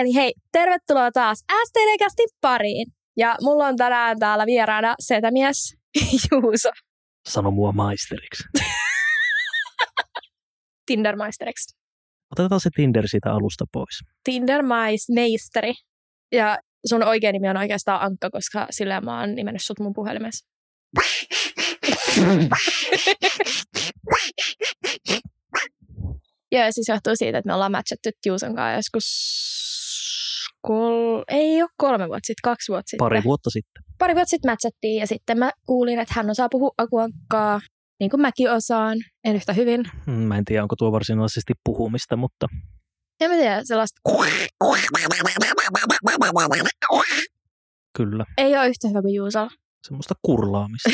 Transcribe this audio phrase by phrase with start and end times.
[0.00, 2.92] Eli hei, tervetuloa taas STD-kästin pariin.
[3.16, 5.74] Ja mulla on tänään täällä vieraana setämies
[6.32, 6.70] Juuso.
[7.28, 8.44] Sano mua maisteriksi.
[10.86, 11.76] Tinder-maisteriksi.
[12.32, 13.98] Otetaan se Tinder siitä alusta pois.
[14.24, 15.74] Tinder-meisteri.
[16.32, 20.46] Ja sun oikea nimi on oikeastaan Ankka, koska sillä mä oon nimennyt sut mun puhelimessa.
[26.52, 29.06] Joo, ja siis johtuu siitä, että me ollaan matchattu Juuson kanssa joskus
[30.62, 31.22] kol...
[31.28, 33.04] ei ole kolme vuotta sitten, kaksi vuotta sitten.
[33.04, 33.82] Pari vuotta sitten.
[33.98, 37.60] Pari vuotta sitten matchattiin ja sitten mä kuulin, että hän osaa puhua akuankkaa,
[38.00, 39.82] niin kuin mäkin osaan, en yhtä hyvin.
[40.06, 42.46] Mm, Mä en tiedä, onko tuo varsinaisesti puhumista, mutta
[43.20, 44.00] En mä tiedä, sellaista
[47.96, 49.50] kyllä, ei ole yhtä hyvä kuin Juusolla.
[49.86, 50.90] semmoista kurlaamista.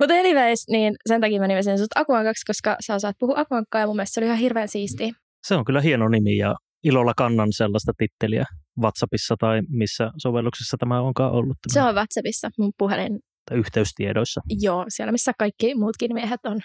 [0.00, 3.86] Mutta anyways, niin sen takia mä nimesin sut Akuankaksi, koska sä osaat puhua Akuankkaa ja
[3.86, 5.12] mun mielestä se oli ihan hirveän siistiä.
[5.46, 8.44] Se on kyllä hieno nimi ja ilolla kannan sellaista titteliä
[8.82, 11.56] WhatsAppissa tai missä sovelluksessa tämä onkaan ollut.
[11.72, 13.18] Tämä, Se on WhatsAppissa mun puhelin.
[13.50, 16.60] tai yhteystiedoissa, Joo, siellä missä kaikki muutkin miehet on.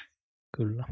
[0.57, 0.83] kyllä.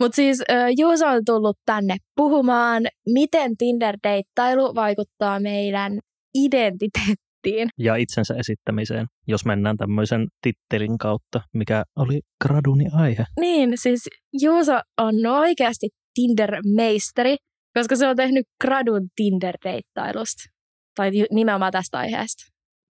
[0.00, 0.42] Mutta siis
[0.78, 5.98] Juuso on tullut tänne puhumaan, miten Tinder-deittailu vaikuttaa meidän
[6.34, 7.68] identiteettiin.
[7.78, 13.24] Ja itsensä esittämiseen, jos mennään tämmöisen tittelin kautta, mikä oli graduni aihe.
[13.40, 14.08] Niin, siis
[14.42, 17.36] Juuso on oikeasti Tinder-meisteri,
[17.74, 20.50] koska se on tehnyt gradun Tinder-deittailusta.
[20.94, 22.44] Tai nimenomaan tästä aiheesta.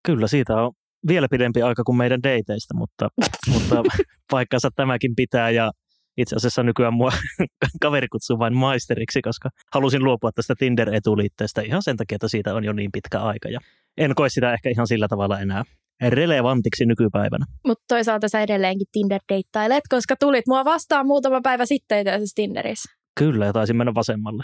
[0.06, 0.72] Kyllä, siitä on
[1.08, 3.10] vielä pidempi aika kuin meidän dateista, mutta,
[3.54, 3.84] mutta
[4.32, 5.72] paikkansa tämäkin pitää ja
[6.18, 7.12] itse asiassa nykyään mua
[7.82, 12.64] kaveri kutsuu vain maisteriksi, koska halusin luopua tästä Tinder-etuliitteestä ihan sen takia, että siitä on
[12.64, 13.60] jo niin pitkä aika ja
[13.98, 15.64] en koe sitä ehkä ihan sillä tavalla enää
[16.10, 17.46] relevantiksi nykypäivänä.
[17.68, 23.03] Mutta toisaalta sä edelleenkin Tinder-deittailet, koska tulit mua vastaan muutama päivä sitten itse Tinderissä.
[23.18, 24.44] Kyllä, ja taisin mennä vasemmalle.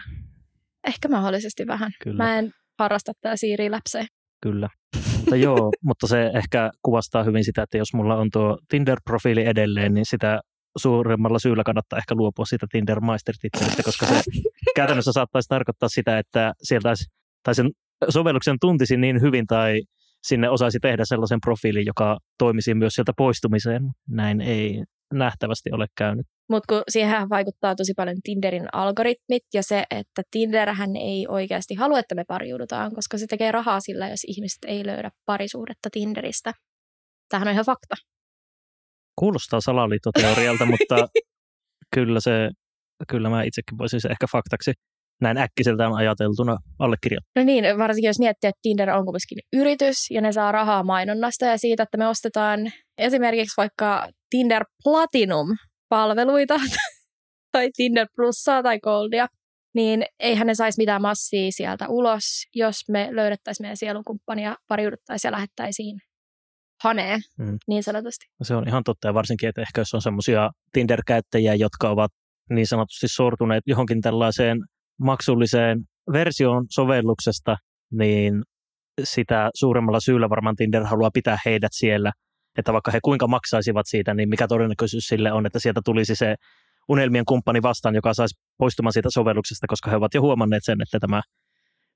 [0.88, 1.92] Ehkä mahdollisesti vähän.
[2.04, 4.06] Kyllä, Mä en harrasta tätä siiriläpseä.
[4.42, 4.70] kyllä.
[5.18, 9.94] Mutta joo, mutta se ehkä kuvastaa hyvin sitä, että jos mulla on tuo Tinder-profiili edelleen,
[9.94, 10.40] niin sitä
[10.78, 14.22] suuremmalla syyllä kannattaa ehkä luopua siitä Tinder-maistertittelistä, koska se
[14.76, 16.94] käytännössä saattaisi tarkoittaa sitä, että sieltä
[17.44, 17.70] tai sen
[18.10, 19.82] sovelluksen tuntisi niin hyvin tai
[20.24, 23.84] sinne osaisi tehdä sellaisen profiilin, joka toimisi myös sieltä poistumiseen.
[24.10, 24.84] Näin ei
[25.14, 26.26] nähtävästi ole käynyt.
[26.50, 32.00] Mutta kun siihen vaikuttaa tosi paljon Tinderin algoritmit ja se, että Tinderhän ei oikeasti halua,
[32.00, 36.54] että me pariudutaan, koska se tekee rahaa sillä, jos ihmiset ei löydä parisuhdetta Tinderistä.
[37.30, 37.96] Tämähän on ihan fakta.
[39.20, 41.08] Kuulostaa salaliittoteorialta, mutta
[41.96, 42.50] kyllä se,
[43.08, 44.72] kyllä mä itsekin voisin se ehkä faktaksi
[45.22, 47.32] näin äkkiseltään ajateltuna allekirjoittaa.
[47.36, 51.46] No niin, varsinkin jos miettii, että Tinder on kumminkin yritys ja ne saa rahaa mainonnasta
[51.46, 52.60] ja siitä, että me ostetaan
[52.98, 56.56] esimerkiksi vaikka Tinder Platinum-palveluita
[57.52, 59.28] tai Tinder Plussaa tai Goldia,
[59.76, 62.24] niin eihän ne saisi mitään massia sieltä ulos,
[62.56, 66.00] jos me löydettäisiin meidän sielunkumppani ja pariuduttaisiin ja lähettäisiin
[66.84, 67.58] haneen, Mm.
[67.68, 68.26] niin sanotusti.
[68.44, 72.12] Se on ihan totta ja varsinkin, että ehkä jos on semmoisia Tinder-käyttäjiä, jotka ovat
[72.50, 74.58] niin sanotusti sortuneet johonkin tällaiseen
[75.00, 75.80] maksulliseen
[76.14, 77.58] versioon sovelluksesta,
[77.92, 78.44] niin
[79.04, 82.12] sitä suuremmalla syyllä varmaan Tinder haluaa pitää heidät siellä,
[82.60, 86.36] että vaikka he kuinka maksaisivat siitä, niin mikä todennäköisyys sille on, että sieltä tulisi se
[86.90, 91.00] unelmien kumppani vastaan, joka saisi poistumaan siitä sovelluksesta, koska he ovat jo huomanneet sen, että
[91.00, 91.22] tämä,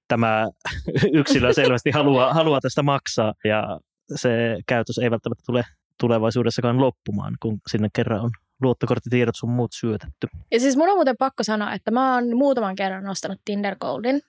[0.08, 0.48] tämä
[1.20, 3.80] yksilö selvästi haluaa, haluaa tästä maksaa ja
[4.16, 5.64] se käytös ei välttämättä tule
[6.00, 8.32] tulevaisuudessakaan loppumaan, kun sinne kerran on
[8.62, 10.28] luottokorttitiedot sun muut syötetty.
[10.52, 14.22] Ja siis mun on muuten pakko sanoa, että mä oon muutaman kerran nostanut Tinder Goldin.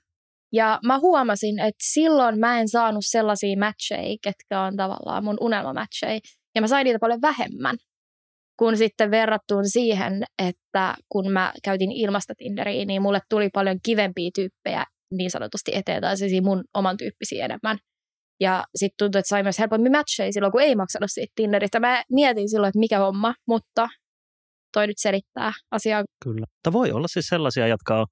[0.54, 6.20] Ja mä huomasin, että silloin mä en saanut sellaisia matcheja, ketkä on tavallaan mun unelmamatcheja.
[6.54, 7.76] Ja mä sain niitä paljon vähemmän
[8.58, 14.30] kun sitten verrattuun siihen, että kun mä käytin ilmasta Tinderiä, niin mulle tuli paljon kivempiä
[14.34, 17.78] tyyppejä niin sanotusti eteen, tai siis mun oman tyyppisiä enemmän.
[18.40, 21.80] Ja sitten tuntui, että sai myös helpommin matcheja silloin, kun ei maksanut siitä Tinderistä.
[21.80, 23.88] Mä mietin silloin, että mikä homma, mutta
[24.72, 26.04] toi nyt selittää asiaa.
[26.24, 26.46] Kyllä.
[26.54, 28.06] Mutta voi olla siis sellaisia, jotka on,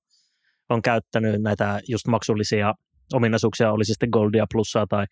[0.70, 2.74] on käyttänyt näitä just maksullisia
[3.12, 5.06] ominaisuuksia, oli sitten Goldia plussaa tai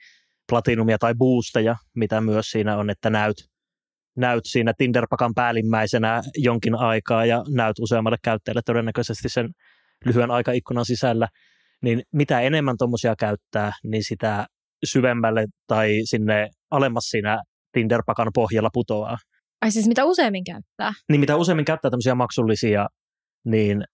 [0.49, 3.37] Platinumia tai Boosteja, mitä myös siinä on, että näyt,
[4.17, 9.49] näyt siinä Tinderpakan päällimmäisenä jonkin aikaa ja näyt useammalle käyttäjälle todennäköisesti sen
[10.05, 11.29] lyhyen aikaikkunan sisällä,
[11.83, 14.47] niin mitä enemmän tuommoisia käyttää, niin sitä
[14.85, 17.43] syvemmälle tai sinne alemmas siinä
[17.73, 19.19] Tinderpakan pohjalla putoaa.
[19.63, 20.93] Ai siis mitä useammin käyttää?
[21.09, 22.87] Niin mitä useimmin käyttää tämmöisiä maksullisia,
[23.45, 23.85] niin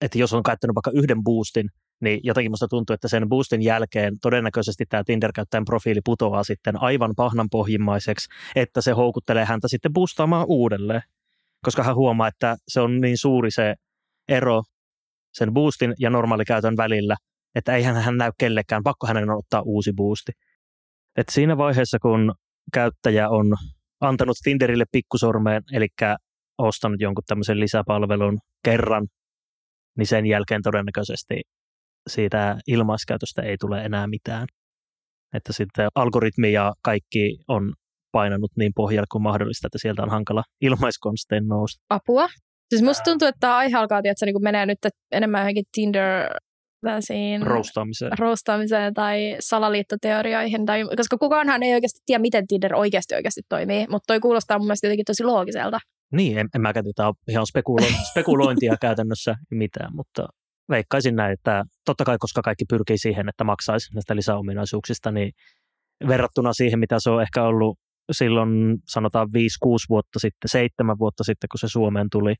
[0.00, 4.14] että jos on käyttänyt vaikka yhden boostin, niin jotenkin musta tuntuu, että sen boostin jälkeen
[4.22, 10.46] todennäköisesti tämä Tinder-käyttäjän profiili putoaa sitten aivan pahnan pohjimmaiseksi, että se houkuttelee häntä sitten boostaamaan
[10.48, 11.02] uudelleen.
[11.64, 13.74] Koska hän huomaa, että se on niin suuri se
[14.28, 14.62] ero
[15.32, 17.16] sen boostin ja normaalikäytön välillä,
[17.54, 20.32] että eihän hän näy kellekään, pakko hänen ottaa uusi boosti.
[21.16, 22.34] Et siinä vaiheessa, kun
[22.72, 23.56] käyttäjä on
[24.00, 25.88] antanut Tinderille pikkusormeen, eli
[26.58, 29.06] ostanut jonkun tämmöisen lisäpalvelun kerran,
[29.98, 31.40] niin sen jälkeen todennäköisesti
[32.08, 34.46] siitä ilmaiskäytöstä ei tule enää mitään.
[35.34, 37.72] Että sitten algoritmi ja kaikki on
[38.12, 41.84] painanut niin pohjalle kuin mahdollista, että sieltä on hankala ilmaiskonstein nousta.
[41.90, 42.28] Apua.
[42.68, 44.78] Siis musta tuntuu, että tämä aihe alkaa, että se niin menee nyt
[45.12, 46.28] enemmän johonkin Tinder
[47.42, 48.18] Roustaamiseen.
[48.18, 54.06] roustaamiseen tai salaliittoteorioihin, tai, koska kukaanhan ei oikeasti tiedä, miten Tinder oikeasti oikeasti toimii, mutta
[54.06, 55.78] toi kuulostaa mun mielestä jotenkin tosi loogiselta.
[56.12, 60.28] Niin, en, en mä tämä ihan spekulo- spekulointia käytännössä mitään, mutta
[60.68, 65.32] veikkaisin näin, että totta kai, koska kaikki pyrkii siihen, että maksaisi näistä lisäominaisuuksista, niin
[66.08, 67.78] verrattuna siihen, mitä se on ehkä ollut
[68.12, 69.30] silloin sanotaan 5-6
[69.88, 72.34] vuotta sitten, 7 vuotta sitten, kun se Suomeen tuli,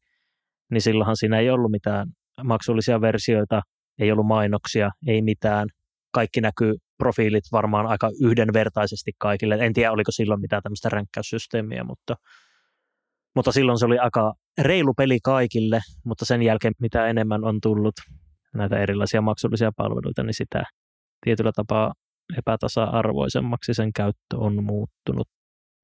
[0.70, 2.08] niin silloinhan siinä ei ollut mitään
[2.44, 3.62] maksullisia versioita,
[3.98, 5.68] ei ollut mainoksia, ei mitään.
[6.12, 9.54] Kaikki näkyy profiilit varmaan aika yhdenvertaisesti kaikille.
[9.60, 12.16] En tiedä, oliko silloin mitään tämmöistä ränkkäyssysteemiä, mutta,
[13.34, 17.94] mutta silloin se oli aika reilu peli kaikille, mutta sen jälkeen mitä enemmän on tullut
[18.54, 20.62] näitä erilaisia maksullisia palveluita, niin sitä
[21.24, 21.92] tietyllä tapaa
[22.38, 25.28] epätasa-arvoisemmaksi sen käyttö on muuttunut.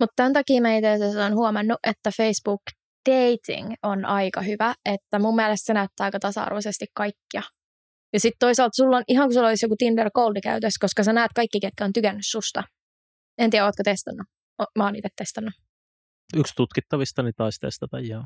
[0.01, 2.63] Mutta tämän takia mä itse olen huomannut, että Facebook
[3.11, 7.43] dating on aika hyvä, että mun mielestä se näyttää aika tasa-arvoisesti kaikkia.
[8.13, 11.13] Ja sitten toisaalta sulla on ihan kuin sulla olisi joku Tinder Gold käytössä, koska sä
[11.13, 12.63] näet kaikki, ketkä on tykännyt susta.
[13.39, 14.27] En tiedä, ootko testannut?
[14.79, 15.55] Mä oon itse testannut.
[16.37, 18.25] Yksi tutkittavista niin taisi testata, joo.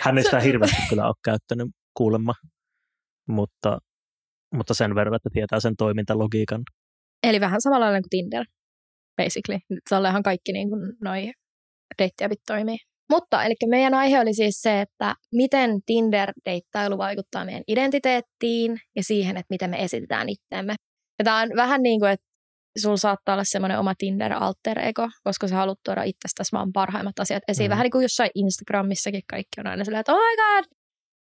[0.00, 2.34] Hän ei sitä hirveästi kyllä ole käyttänyt kuulemma,
[3.28, 3.78] mutta,
[4.54, 6.62] mutta sen verran, että tietää sen toimintalogiikan.
[7.22, 8.44] Eli vähän samalla kuin Tinder,
[9.16, 9.58] basically.
[9.88, 11.32] Tollehan kaikki niin kuin noi
[11.98, 12.76] deittiäpit toimii.
[13.10, 19.36] Mutta eli meidän aihe oli siis se, että miten Tinder-deittailu vaikuttaa meidän identiteettiin ja siihen,
[19.36, 20.74] että miten me esitetään itseämme.
[21.18, 22.26] Ja tämä on vähän niin kuin, että
[22.78, 27.18] sulla saattaa olla semmoinen oma Tinder alter ego, koska sä haluat tuoda itsestäsi vaan parhaimmat
[27.18, 27.68] asiat esiin.
[27.68, 27.70] Mm.
[27.70, 30.64] Vähän niin kuin jossain Instagramissakin kaikki on aina silleen, että oh my god,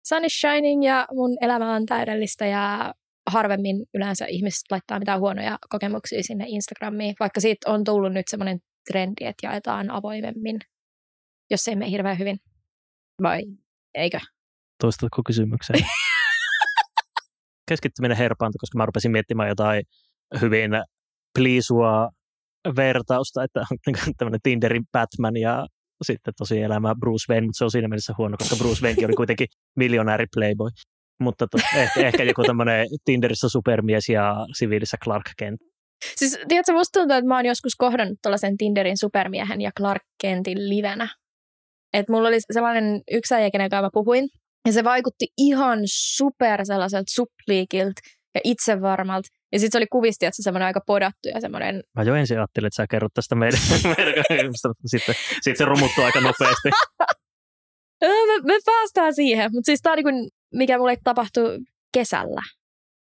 [0.07, 2.93] sun is shining ja mun elämä on täydellistä ja
[3.29, 8.59] harvemmin yleensä ihmiset laittaa mitään huonoja kokemuksia sinne Instagramiin, vaikka siitä on tullut nyt semmoinen
[8.91, 10.59] trendi, että jaetaan avoimemmin
[11.51, 12.37] jos ei mene hirveän hyvin.
[13.21, 13.41] Vai
[13.93, 14.19] eikö?
[14.81, 15.85] Toistatko kysymykseen?
[17.69, 19.83] Keskittyminen herpaantui, koska mä rupesin miettimään jotain
[20.41, 20.71] hyvin
[21.33, 22.09] pliisua
[22.75, 25.65] vertausta, että on niinku tämmöinen Tinderin Batman ja
[26.03, 29.13] sitten tosi elämä Bruce Wayne, mutta se on siinä mielessä huono, koska Bruce Wayne oli
[29.13, 30.69] kuitenkin miljonääri playboy.
[31.19, 35.59] Mutta to, ehkä, ehkä joku tämmöinen Tinderissä supermies ja siviilissä Clark Kent.
[36.15, 40.69] Siis tiedätkö, musta tuntuu, että mä oon joskus kohdannut tuollaisen Tinderin supermiehen ja Clark Kentin
[40.69, 41.07] livenä.
[41.93, 44.29] Et mulla oli sellainen yksi äijä, kenen kanssa mä puhuin,
[44.65, 48.01] ja se vaikutti ihan super sellaiselta suppliikilta
[48.35, 49.29] ja itsevarmalta.
[49.51, 51.83] Ja sitten se oli kuvisti, että se semmoinen aika podattu ja semmoinen...
[51.95, 53.59] Mä jo ensin ajattelin, että sä kerrot tästä meidän,
[54.29, 54.53] meidän
[54.85, 56.69] sitten, sitten se rumuttuu aika nopeasti.
[58.01, 61.59] me, me päästään siihen, mutta siis tämä on niin mikä mulle tapahtui
[61.93, 62.41] kesällä.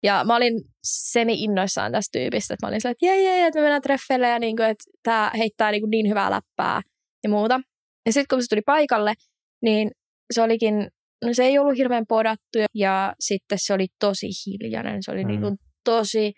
[0.03, 3.63] Ja mä olin semi-innoissaan tästä tyypistä, että mä olin silleen, että jee, jee, että me
[3.63, 6.83] mennään treffeille ja niin kuin, että tämä heittää niin, kuin niin hyvää läppää
[7.25, 7.61] ja muuta.
[8.07, 9.15] Ja sitten kun se tuli paikalle,
[9.63, 9.91] niin
[10.33, 10.89] se olikin,
[11.25, 15.03] no se ei ollut hirveän podattu ja sitten se oli tosi hiljainen.
[15.03, 15.29] Se oli mm.
[15.29, 16.33] niin kuin tosi,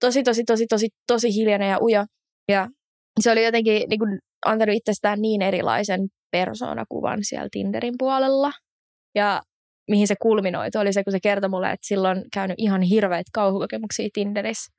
[0.00, 2.04] tosi, tosi, tosi, tosi, tosi hiljainen ja ujo.
[2.48, 2.68] Ja
[3.20, 8.52] se oli jotenkin niin kuin antanut itsestään niin erilaisen persoonakuvan siellä Tinderin puolella.
[9.14, 9.42] Ja
[9.90, 13.30] mihin se kulminoitu oli se, kun se kertoi mulle, että silloin on käynyt ihan hirveitä
[13.34, 14.72] kauhukokemuksia Tinderissä.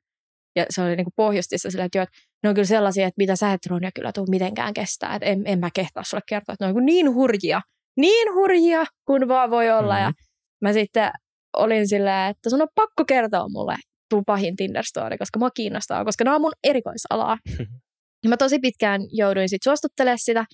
[0.56, 3.18] Ja se oli niin kuin pohjustissa sillä, että, jo, että ne on kyllä sellaisia, että
[3.18, 5.14] mitä sä et Ronja kyllä tule mitenkään kestää.
[5.14, 7.60] Että en, en mä kehtaa sulle kertoa, että ne on niin hurjia,
[7.96, 9.94] niin hurjia kuin vaan voi olla.
[9.94, 10.06] Mm-hmm.
[10.06, 10.12] Ja
[10.60, 11.10] mä sitten
[11.56, 13.76] olin silleen, että sun on pakko kertoa mulle
[14.12, 14.84] sun pahin tinder
[15.18, 17.38] koska mua kiinnostaa, koska nämä on mun erikoisalaa.
[18.22, 20.44] ja mä tosi pitkään jouduin sitten suostuttelemaan sitä.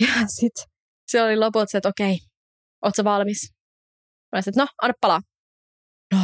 [0.00, 0.64] Ja sitten
[1.06, 2.18] se oli lopulta se, että okei,
[2.84, 3.52] oot sä valmis?
[4.32, 5.20] Mä että no, anna palaa.
[6.14, 6.18] No,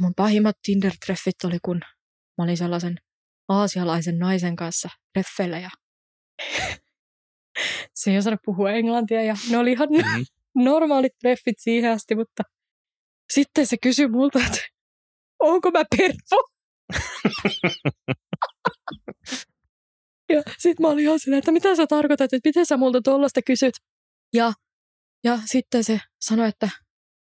[0.00, 1.80] mun pahimmat Tinder-treffit oli, kun
[2.38, 2.96] mä olin sellaisen
[3.48, 5.70] aasialaisen naisen kanssa treffeillä ja
[7.94, 10.24] se ei osannut puhua englantia ja ne oli ihan mm-hmm.
[10.64, 12.42] normaalit treffit siihen asti, mutta
[13.32, 14.77] sitten se kysyi multa, että
[15.40, 16.36] onko mä perfo?
[20.34, 23.40] ja sitten mä olin ihan silleen, että mitä sä tarkoitat, että miten sä multa tuollaista
[23.42, 23.74] kysyt?
[24.34, 24.52] Ja,
[25.24, 26.68] ja sitten se sanoi, että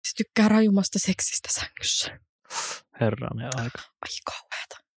[0.08, 2.20] se tykkää rajumasta seksistä sängyssä.
[3.02, 3.80] Herranen aika.
[3.80, 4.90] Ai kauheata.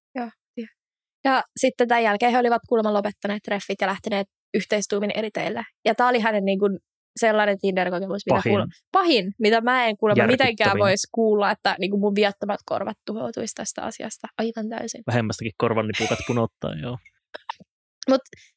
[1.25, 5.63] Ja sitten tämän jälkeen he olivat kuulemma lopettaneet treffit ja lähteneet yhteistuumin eri teille.
[5.85, 6.79] Ja tämä oli hänen niin kuin,
[7.21, 8.69] sellainen Tinder-kokemus, mitä Pahin.
[8.93, 13.55] pahin, mitä mä en kuulemma mitenkään voisi kuulla, että niin kuin mun viattomat korvat tuhoutuisi
[13.55, 15.03] tästä asiasta aivan täysin.
[15.07, 16.99] Vähemmästäkin korvannipukat punottaa, joo.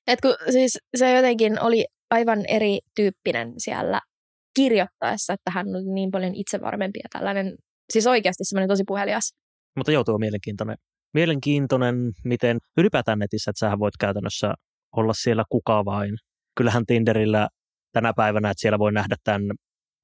[0.07, 4.00] Et kun, siis se jotenkin oli aivan erityyppinen siellä
[4.55, 7.55] kirjoittaessa, että hän oli niin paljon itsevarmempi ja tällainen,
[7.93, 9.33] siis oikeasti semmoinen tosi puhelias.
[9.75, 10.77] Mutta joo, tuo mielenkiintoinen.
[11.13, 14.53] Mielenkiintoinen, miten ylipäätään netissä, että sähän voit käytännössä
[14.95, 16.15] olla siellä kuka vain.
[16.57, 17.50] Kyllähän Tinderillä
[17.95, 19.41] tänä päivänä, että siellä voi nähdä tämän,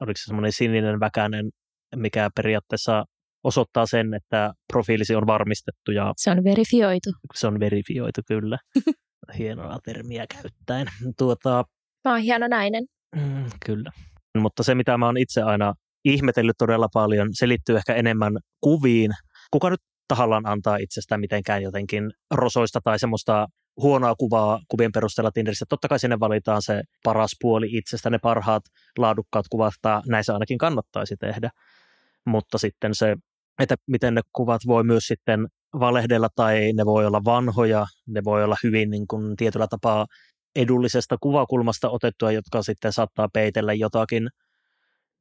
[0.02, 1.50] oliko se semmoinen sininen väkänen,
[1.96, 3.06] mikä periaatteessa
[3.44, 7.10] osoittaa sen, että profiilisi on varmistettu ja Se on verifioitu.
[7.36, 8.58] se on verifioitu kyllä.
[9.38, 10.88] Hienoa termiä käyttäen.
[11.18, 11.64] Tuota,
[12.06, 12.84] Mä oon hieno nainen.
[13.16, 13.92] Mm, kyllä.
[14.38, 15.74] Mutta se, mitä mä oon itse aina
[16.06, 19.12] ihmetellyt todella paljon, se liittyy ehkä enemmän kuviin.
[19.52, 23.48] Kuka nyt tahallaan antaa itsestään mitenkään jotenkin rosoista tai semmoista
[23.78, 25.66] huonoa kuvaa kuvien perusteella Tinderissä.
[25.70, 28.64] Totta kai sinne valitaan se paras puoli itsestä, ne parhaat
[28.98, 31.50] laadukkaat kuvat, tai näissä ainakin kannattaisi tehdä.
[32.26, 33.16] Mutta sitten se,
[33.60, 35.48] että miten ne kuvat voi myös sitten
[35.80, 40.06] valehdella tai ne voi olla vanhoja, ne voi olla hyvin niin kuin tietyllä tapaa
[40.56, 44.30] edullisesta kuvakulmasta otettua, jotka sitten saattaa peitellä jotakin,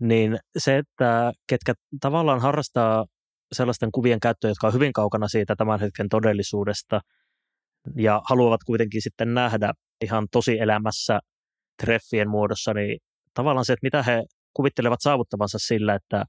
[0.00, 3.04] niin se, että ketkä tavallaan harrastaa
[3.52, 7.00] sellaisten kuvien käyttöä, jotka on hyvin kaukana siitä tämän hetken todellisuudesta
[7.96, 9.72] ja haluavat kuitenkin sitten nähdä
[10.04, 11.20] ihan tosi elämässä
[11.82, 12.98] treffien muodossa, niin
[13.34, 14.22] tavallaan se, että mitä he
[14.54, 16.24] kuvittelevat saavuttavansa sillä, että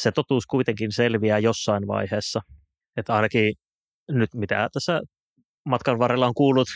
[0.00, 2.40] se totuus kuitenkin selviää jossain vaiheessa.
[2.96, 3.54] Että ainakin
[4.08, 5.00] nyt mitä tässä
[5.64, 6.68] matkan varrella on kuullut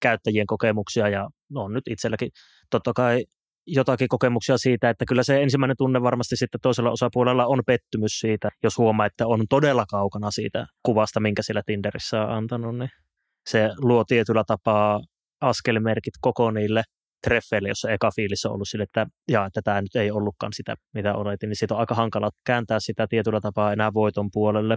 [0.00, 2.30] käyttäjien kokemuksia ja on nyt itselläkin
[2.70, 3.24] totta kai
[3.66, 8.48] jotakin kokemuksia siitä, että kyllä se ensimmäinen tunne varmasti sitten toisella osapuolella on pettymys siitä,
[8.62, 12.90] jos huomaa, että on todella kaukana siitä kuvasta, minkä sillä Tinderissä on antanut, niin
[13.46, 15.00] se luo tietyllä tapaa
[15.40, 16.82] askelmerkit koko niille
[17.24, 20.74] treffeille, jossa eka fiilis on ollut sille, että, ja, että tämä nyt ei ollutkaan sitä,
[20.94, 24.76] mitä oletin, niin siitä on aika hankala kääntää sitä tietyllä tapaa enää voiton puolelle.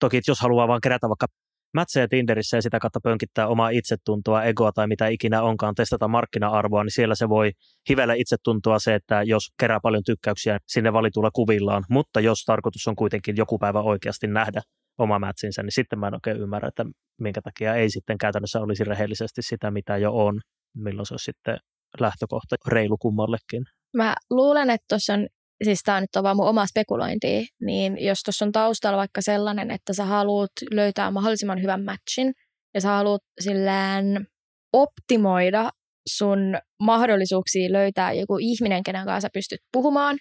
[0.00, 1.26] Toki, jos haluaa vaan kerätä vaikka
[1.74, 6.84] mätsejä Tinderissä ja sitä kautta pönkittää omaa itsetuntoa, egoa tai mitä ikinä onkaan, testata markkina-arvoa,
[6.84, 7.52] niin siellä se voi
[7.88, 12.96] hivellä itsetuntoa se, että jos kerää paljon tykkäyksiä sinne valitulla kuvillaan, mutta jos tarkoitus on
[12.96, 14.62] kuitenkin joku päivä oikeasti nähdä
[14.98, 16.84] oma mätsinsä, niin sitten mä en oikein ymmärrä, että
[17.20, 20.40] minkä takia ei sitten käytännössä olisi rehellisesti sitä, mitä jo on,
[20.76, 21.58] milloin se olisi sitten
[22.00, 23.62] lähtökohta reilu kummallekin.
[23.96, 25.26] Mä luulen, että tuossa on,
[25.64, 29.70] siis tämä nyt on vaan mun oma spekulointi, niin jos tuossa on taustalla vaikka sellainen,
[29.70, 32.32] että sä haluat löytää mahdollisimman hyvän matchin
[32.74, 34.26] ja sä haluat silleen
[34.72, 35.70] optimoida
[36.08, 36.38] sun
[36.82, 40.18] mahdollisuuksia löytää joku ihminen, kenen kanssa pystyt puhumaan.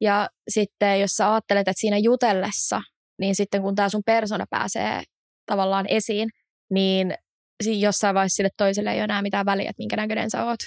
[0.00, 2.80] Ja sitten jos sä ajattelet, että siinä jutellessa,
[3.18, 5.02] niin sitten kun tämä sun persona pääsee
[5.46, 6.28] tavallaan esiin,
[6.70, 7.14] niin
[7.66, 10.58] jossain vaiheessa sille toiselle ei ole enää mitään väliä, että minkä näköinen sä oot.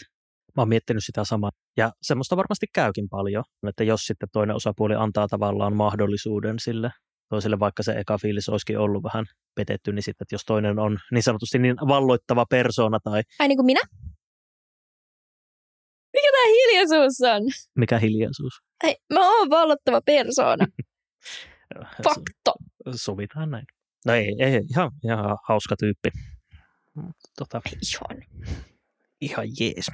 [0.55, 1.51] Mä oon miettinyt sitä samaa.
[1.77, 6.91] Ja semmoista varmasti käykin paljon, että jos sitten toinen osapuoli antaa tavallaan mahdollisuuden sille
[7.29, 10.99] toiselle, vaikka se eka fiilis olisikin ollut vähän petetty, niin sitten, että jos toinen on
[11.11, 13.81] niin sanotusti niin valloittava persona tai Ai niin kuin minä?
[16.13, 17.43] Mikä tämä hiljaisuus on?
[17.75, 18.53] mikä hiljaisuus.
[18.83, 20.65] Ei, mä oon vallottava persoona.
[22.03, 22.53] Fakto.
[22.95, 23.65] Sovitaan näin.
[24.05, 26.09] No ei, ei ihan, ihan hauska tyyppi.
[27.37, 28.23] Tota, Ihan.
[29.21, 29.85] ihan jees.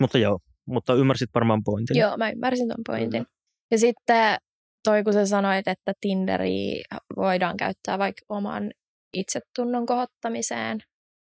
[0.00, 1.96] Mutta joo, mutta ymmärsit varmaan pointin.
[1.98, 3.26] Joo, mä ymmärsin ton pointin.
[3.70, 4.36] Ja sitten
[4.84, 6.82] toi, kun sä sanoit, että Tinderi
[7.16, 8.70] voidaan käyttää vaikka oman
[9.14, 10.78] itsetunnon kohottamiseen.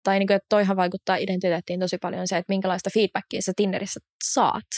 [0.05, 4.01] Tai niin kuin, että toihan vaikuttaa identiteettiin tosi paljon se, että minkälaista feedbackia sä Tinderissä
[4.25, 4.71] saat.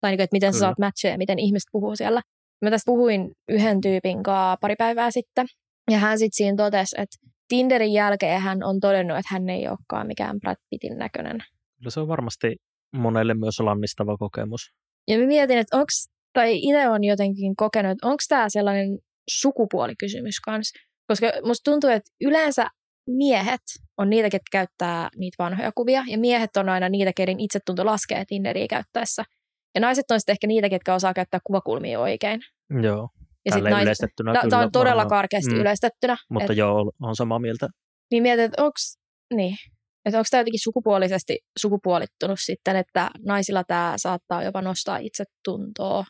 [0.00, 2.20] Tai niin kuin, että miten sä saat matcheja ja miten ihmiset puhuu siellä.
[2.62, 5.46] Mä tästä puhuin yhden tyypin kanssa pari päivää sitten.
[5.90, 7.16] Ja hän sitten siinä totesi, että
[7.48, 11.38] Tinderin jälkeen hän on todennut, että hän ei olekaan mikään Brad Pittin näköinen.
[11.78, 12.56] Kyllä se on varmasti
[12.92, 14.72] monelle myös lannistava kokemus.
[15.08, 15.88] Ja mä mietin, että onko,
[16.32, 18.98] tai itse on jotenkin kokenut, että onko tämä sellainen
[19.30, 20.78] sukupuolikysymys kanssa.
[21.06, 22.66] Koska musta tuntuu, että yleensä
[23.06, 23.60] miehet
[23.98, 28.24] on niitä, ketkä käyttää niitä vanhoja kuvia, ja miehet on aina niitä, keiden itsetunto laskee
[28.24, 29.24] Tinderiä käyttäessä.
[29.74, 32.40] Ja naiset on sitten ehkä niitä, ketkä osaa käyttää kuvakulmia oikein.
[32.82, 33.08] Joo,
[33.46, 35.08] Ja sit naiset, yleistettynä Tämä kyllä on todella varmaan.
[35.08, 35.60] karkeasti Mm.
[35.60, 36.16] yleistettynä.
[36.30, 37.68] Mutta et, joo, on samaa mieltä.
[38.10, 38.74] niin mietin, että onko
[39.34, 39.56] niin,
[40.06, 46.04] onko tämä jotenkin sukupuolisesti sukupuolittunut sitten, että naisilla tämä saattaa jopa nostaa itsetuntoa.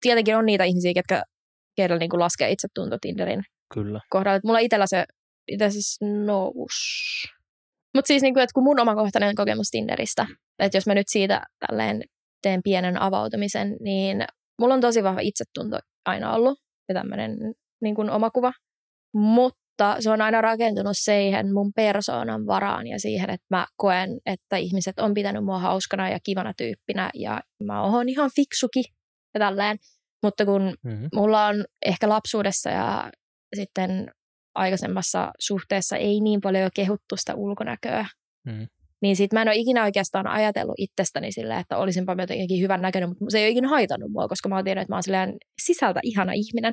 [0.00, 1.22] Tietenkin on niitä ihmisiä, ketkä
[1.76, 3.42] keidellä niin laskee itsetunto Tinderin
[3.74, 4.00] Kyllä.
[4.10, 4.36] kohdalla.
[4.36, 5.04] Et mulla itsellä se
[5.48, 6.74] itse asiassa nous.
[7.94, 10.26] Mutta siis, niin kuin, että kun mun omakohtainen kokemus Tinderistä,
[10.58, 12.02] että jos mä nyt siitä tälleen
[12.42, 14.24] teen pienen avautumisen, niin
[14.60, 17.38] mulla on tosi vahva itsetunto aina ollut ja tämmöinen
[17.82, 18.52] niin kuin omakuva.
[19.14, 24.56] Mutta se on aina rakentunut siihen mun persoonan varaan ja siihen, että mä koen, että
[24.56, 28.82] ihmiset on pitänyt mua hauskana ja kivana tyyppinä ja mä oon ihan fiksuki
[29.34, 29.78] ja tälleen.
[30.22, 31.08] Mutta kun mm-hmm.
[31.14, 33.12] mulla on ehkä lapsuudessa ja
[33.56, 34.10] sitten
[34.54, 38.06] aikaisemmassa suhteessa ei niin paljon jo kehuttu sitä ulkonäköä,
[38.46, 38.66] mm.
[39.02, 43.08] Niin sit mä en ole ikinä oikeastaan ajatellut itsestäni silleen, että olisinpa jotenkin hyvän näköinen,
[43.08, 45.34] mutta se ei ole ikinä haitannut mua, koska mä oon tiennyt, että mä oon silleen
[45.62, 46.72] sisältä ihana ihminen.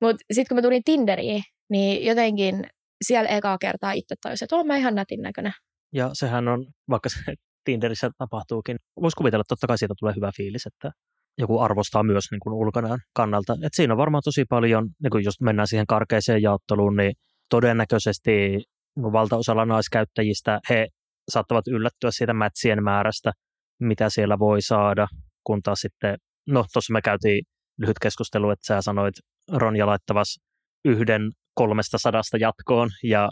[0.00, 2.66] Mutta sitten kun mä tulin Tinderiin, niin jotenkin
[3.04, 5.52] siellä ekaa kertaa itse tajusin, että oon mä ihan nätin näköinen.
[5.92, 10.30] Ja sehän on, vaikka se Tinderissä tapahtuukin, voisi kuvitella, että totta kai siitä tulee hyvä
[10.36, 10.90] fiilis, että
[11.38, 13.56] joku arvostaa myös niin kuin ulkonäön kannalta.
[13.62, 17.12] Et siinä on varmaan tosi paljon, niin kuin jos mennään siihen karkeeseen jaotteluun, niin
[17.50, 18.62] todennäköisesti
[18.96, 20.86] valtaosalla naiskäyttäjistä he
[21.28, 23.32] saattavat yllättyä siitä mätsien määrästä,
[23.80, 25.06] mitä siellä voi saada,
[25.44, 26.16] kun taas sitten,
[26.46, 27.44] no tuossa me käytiin
[27.78, 29.14] lyhyt keskustelu, että sä sanoit
[29.52, 30.38] Ronja laittavas
[30.84, 33.28] yhden kolmesta sadasta jatkoon, ja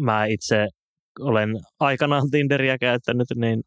[0.00, 0.66] mä itse
[1.20, 3.62] olen aikanaan Tinderiä käyttänyt, niin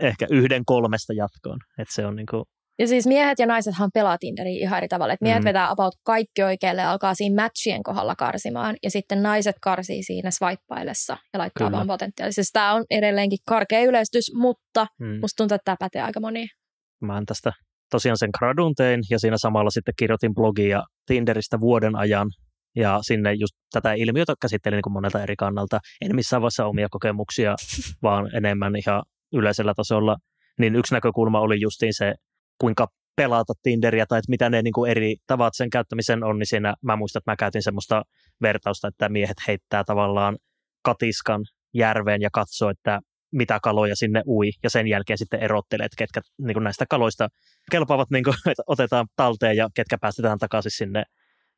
[0.00, 1.58] ehkä yhden kolmesta jatkoon.
[1.78, 2.44] Että se on niin kuin
[2.78, 5.12] ja siis miehet ja naisethan pelaa Tinderiä ihan eri tavalla.
[5.12, 5.48] Että miehet mm.
[5.48, 8.76] vetää about kaikki oikealle ja alkaa siinä matchien kohdalla karsimaan.
[8.82, 11.76] Ja sitten naiset karsii siinä swipeaillessa ja laittaa Kyllä.
[11.76, 12.42] vaan potentiaalisesti.
[12.42, 15.20] Siis tämä on edelleenkin karkea yleistys, mutta mm.
[15.20, 16.48] musta tuntuu, että tämä pätee aika moniin.
[17.00, 17.52] Mä en tästä
[17.90, 22.28] tosiaan sen gradun tein ja siinä samalla sitten kirjoitin blogia Tinderistä vuoden ajan
[22.76, 25.80] ja sinne just tätä ilmiötä käsittelin niin kuin monelta eri kannalta.
[26.00, 27.54] En missään vaiheessa omia kokemuksia,
[28.02, 29.02] vaan enemmän ihan
[29.32, 30.16] yleisellä tasolla.
[30.58, 32.14] Niin yksi näkökulma oli justiin se
[32.62, 36.46] kuinka pelata Tinderiä tai että mitä ne niin kuin eri tavat sen käyttämisen on, niin
[36.46, 38.02] siinä mä muistan, että mä käytin semmoista
[38.42, 40.38] vertausta, että miehet heittää tavallaan
[40.82, 43.00] katiskan järveen ja katsoo, että
[43.32, 47.28] mitä kaloja sinne ui, ja sen jälkeen sitten erottelee, että ketkä niin kuin näistä kaloista
[47.70, 51.04] kelpaavat, niin kuin, että otetaan talteen ja ketkä päästetään takaisin sinne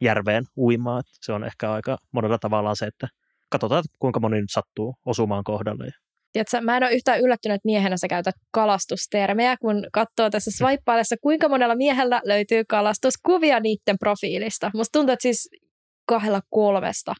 [0.00, 1.02] järveen uimaan.
[1.06, 3.08] Se on ehkä aika monella tavalla se, että
[3.50, 5.90] katsotaan, kuinka moni nyt sattuu osumaan kohdalle.
[6.34, 11.16] Tiedätkö, mä en ole yhtään yllättynyt, että miehenä sä käytät kalastustermejä, kun katsoo tässä swipeailessa,
[11.20, 14.70] kuinka monella miehellä löytyy kalastuskuvia niiden profiilista.
[14.74, 15.50] Musta tuntuu, että siis
[16.06, 17.14] kahdella kolmesta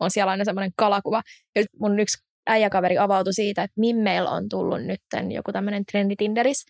[0.00, 1.22] on siellä aina semmoinen kalakuva.
[1.54, 5.00] Ja mun yksi äijäkaveri avautui siitä, että Mimmeillä on tullut nyt
[5.30, 6.66] joku tämmöinen trendi Tinderis,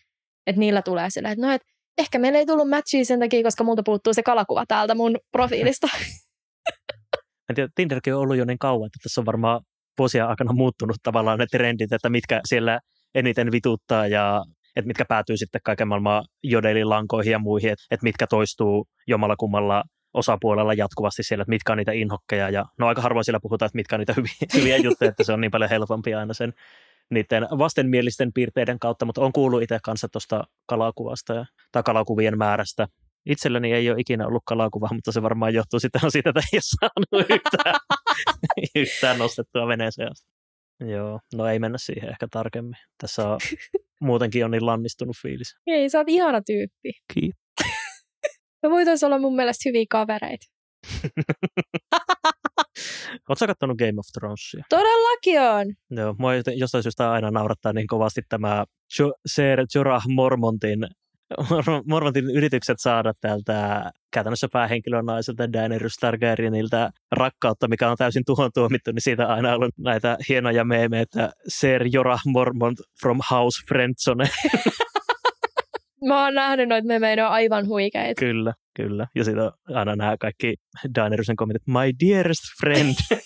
[0.47, 3.63] että niillä tulee sillä, että no, että ehkä meillä ei tullut matchia sen takia, koska
[3.63, 5.87] multa puuttuu se kalakuva täältä mun profiilista.
[7.49, 9.61] En tiedä, Tinderkin on ollut jo niin kauan, että tässä on varmaan
[9.97, 12.79] vuosien aikana muuttunut tavallaan ne trendit, että mitkä siellä
[13.15, 14.43] eniten vituttaa ja
[14.75, 19.83] että mitkä päätyy sitten kaiken maailman jodelilankoihin ja muihin, että, että mitkä toistuu jommalla kummalla
[20.13, 22.49] osapuolella jatkuvasti siellä, että mitkä on niitä inhokkeja.
[22.49, 25.33] Ja no aika harvoin siellä puhutaan, että mitkä on niitä hyviä, hyviä juttuja, että se
[25.33, 26.53] on niin paljon helpompi aina sen
[27.09, 32.87] niiden vastenmielisten piirteiden kautta, mutta on kuullut itse kanssa tuosta kalakuvasta ja, tai kalakuvien määrästä.
[33.25, 36.61] Itselläni ei ole ikinä ollut kalakuvaa, mutta se varmaan johtuu sitten siitä, että ei ole
[36.61, 37.75] saanut yhtään,
[38.75, 40.29] yhtään nostettua veneeseen asti.
[40.91, 42.75] Joo, no ei mennä siihen ehkä tarkemmin.
[42.97, 43.39] Tässä on,
[44.01, 45.55] muutenkin on niin lannistunut fiilis.
[45.67, 46.91] Ei, sä oot ihana tyyppi.
[47.13, 47.39] Kiitos.
[48.63, 50.45] Me voitaisiin olla mun mielestä hyviä kavereita.
[53.29, 54.63] Oletko katsonut Game of Thronesia?
[54.69, 55.65] Todellakin on.
[55.99, 58.65] Joo, mua jostain syystä aina naurattaa niin kovasti tämä
[58.99, 60.79] jo- Ser Jorah Mormontin
[61.85, 68.91] Mormontin yritykset saada tältä käytännössä päähenkilön naiselta Daenerys Targaryenilta rakkautta, mikä on täysin tuhon tuomittu,
[68.91, 74.25] niin siitä on aina ollut näitä hienoja meemejä, että Ser Jorah Mormont from House Friendzone.
[76.07, 78.19] Mä oon nähnyt noita memejä, ne on aivan huikeita.
[78.19, 79.07] Kyllä, kyllä.
[79.15, 80.55] Ja sitten aina nämä kaikki
[80.95, 82.95] Daenerysen kommentit, my dearest friend.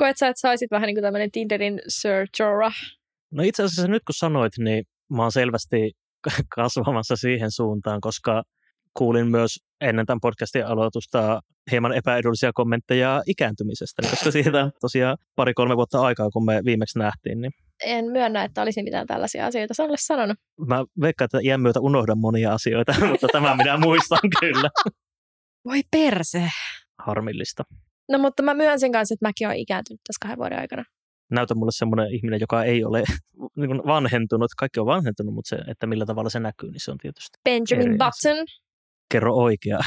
[0.00, 2.74] Koet sä, että saisit vähän niin kuin tämmöinen Tinderin Sir Jorah?
[3.32, 5.92] No itse asiassa nyt kun sanoit, niin mä oon selvästi
[6.56, 8.42] kasvamassa siihen suuntaan, koska
[8.94, 15.76] kuulin myös ennen tämän podcastin aloitusta hieman epäedullisia kommentteja ikääntymisestä, koska siitä on tosiaan pari-kolme
[15.76, 17.40] vuotta aikaa, kun me viimeksi nähtiin.
[17.40, 17.52] Niin
[17.84, 20.36] en myönnä, että olisin mitään tällaisia asioita sinulle sanonut.
[20.66, 24.70] Mä veikkaan, että iän myötä unohdan monia asioita, mutta tämä minä muistan kyllä.
[25.64, 26.48] Voi perse.
[27.06, 27.62] Harmillista.
[28.10, 30.84] No mutta mä myönsin kanssa, että mäkin olen ikääntynyt tässä kahden vuoden aikana
[31.30, 33.02] näytä mulle semmoinen ihminen, joka ei ole
[33.56, 34.50] niin vanhentunut.
[34.56, 37.98] Kaikki on vanhentunut, mutta se, että millä tavalla se näkyy, niin se on tietysti Benjamin
[37.98, 38.46] Button.
[39.12, 39.78] Kerro oikea,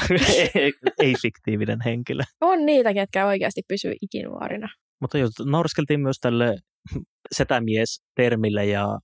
[1.02, 2.22] ei fiktiivinen henkilö.
[2.40, 4.68] On niitä, ketkä oikeasti pysyy ikinuorina.
[5.00, 6.56] Mutta jos nauriskeltiin myös tälle
[7.32, 8.98] setämies-termille ja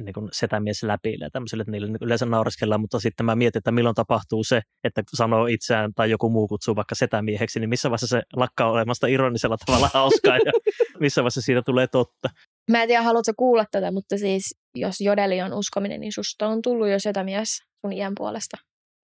[0.00, 3.58] niin kuin setämies läpi ja tämmöiselle, että niille niin yleensä naureskellaan, mutta sitten mä mietin,
[3.60, 7.90] että milloin tapahtuu se, että sanoo itseään tai joku muu kutsuu vaikka setämieheksi, niin missä
[7.90, 10.52] vaiheessa se lakkaa olemasta ironisella tavalla hauskaa ja
[11.00, 12.30] missä vaiheessa siitä tulee totta.
[12.70, 16.62] Mä en tiedä, haluatko kuulla tätä, mutta siis jos Jodeli on uskominen, niin susta on
[16.62, 17.48] tullut jo setämies
[17.80, 18.56] sun iän puolesta.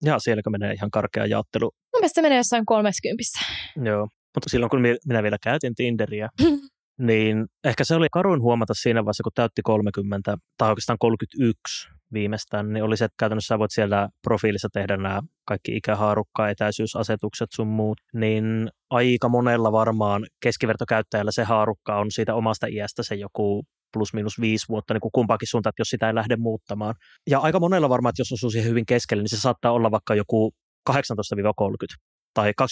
[0.04, 1.64] Ja sielläkö menee ihan karkea jaottelu?
[1.64, 3.40] Mun mielestä se menee jossain kolmeskympistä.
[3.84, 4.08] Joo.
[4.34, 6.28] Mutta silloin kun minä vielä käytin Tinderiä,
[7.02, 12.72] niin ehkä se oli karuin huomata siinä vaiheessa, kun täytti 30 tai oikeastaan 31 viimeistään,
[12.72, 18.00] niin oli se, että käytännössä voit siellä profiilissa tehdä nämä kaikki ikähaarukka, etäisyysasetukset sun muut,
[18.14, 24.40] niin aika monella varmaan keskivertokäyttäjällä se haarukka on siitä omasta iästä se joku plus minus
[24.40, 26.94] viisi vuotta niin kuin kumpaakin suuntaan, että jos sitä ei lähde muuttamaan.
[27.30, 30.14] Ja aika monella varmaan, että jos osuu siihen hyvin keskelle, niin se saattaa olla vaikka
[30.14, 30.54] joku
[30.90, 30.94] 18-30
[32.34, 32.64] tai 20-30,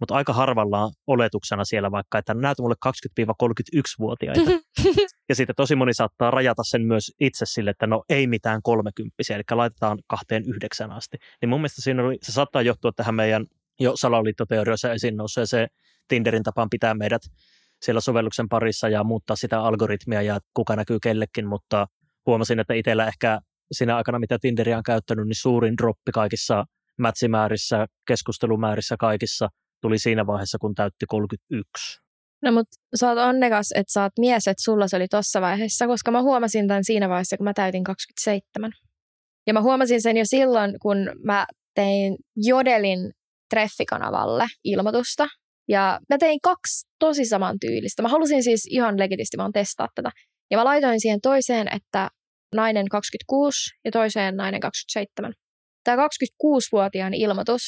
[0.00, 2.74] mutta aika harvalla on oletuksena siellä vaikka, että näytä mulle
[3.20, 4.50] 20-31-vuotiaita.
[5.28, 9.14] ja sitten tosi moni saattaa rajata sen myös itse sille, että no ei mitään 30
[9.34, 11.16] eli laitetaan kahteen yhdeksän asti.
[11.40, 13.46] Niin mun mielestä siinä oli, se saattaa johtua tähän meidän
[13.80, 15.66] jo salaliittoteorioissa esiin se
[16.08, 17.22] Tinderin tapaan pitää meidät
[17.82, 21.86] siellä sovelluksen parissa ja muuttaa sitä algoritmia ja kuka näkyy kellekin, mutta
[22.26, 23.40] huomasin, että itsellä ehkä
[23.72, 26.64] siinä aikana, mitä Tinderia on käyttänyt, niin suurin droppi kaikissa
[26.98, 29.48] mätsimäärissä, keskustelumäärissä kaikissa
[29.82, 32.00] tuli siinä vaiheessa, kun täytti 31.
[32.42, 35.86] No mutta sä oot onnekas, että sä oot mies, että sulla se oli tossa vaiheessa,
[35.86, 38.72] koska mä huomasin tämän siinä vaiheessa, kun mä täytin 27.
[39.46, 43.10] Ja mä huomasin sen jo silloin, kun mä tein Jodelin
[43.50, 45.28] treffikanavalle ilmoitusta.
[45.68, 48.02] Ja mä tein kaksi tosi samantyylistä.
[48.02, 50.10] Mä halusin siis ihan legitisti vaan testaa tätä.
[50.50, 52.08] Ja mä laitoin siihen toiseen, että
[52.54, 55.32] nainen 26 ja toiseen nainen 27.
[55.84, 57.62] Tämä 26-vuotiaan ilmoitus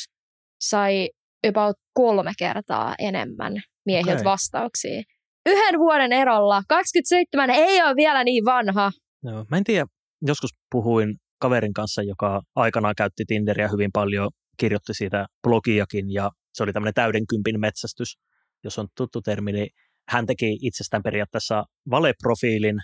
[0.61, 1.09] sai
[1.49, 3.53] about kolme kertaa enemmän
[3.87, 4.25] miehiltä okay.
[4.25, 5.03] vastauksia.
[5.47, 6.63] Yhden vuoden erolla.
[6.69, 8.93] 27 ei ole vielä niin vanha.
[9.25, 9.87] Joo, mä en tiedä,
[10.27, 16.63] joskus puhuin kaverin kanssa, joka aikanaan käytti Tinderiä hyvin paljon, kirjoitti siitä blogiakin ja se
[16.63, 18.19] oli tämmöinen täydenkympin metsästys,
[18.65, 19.69] jos on tuttu termi, niin
[20.09, 22.77] hän teki itsestään periaatteessa valeprofiilin,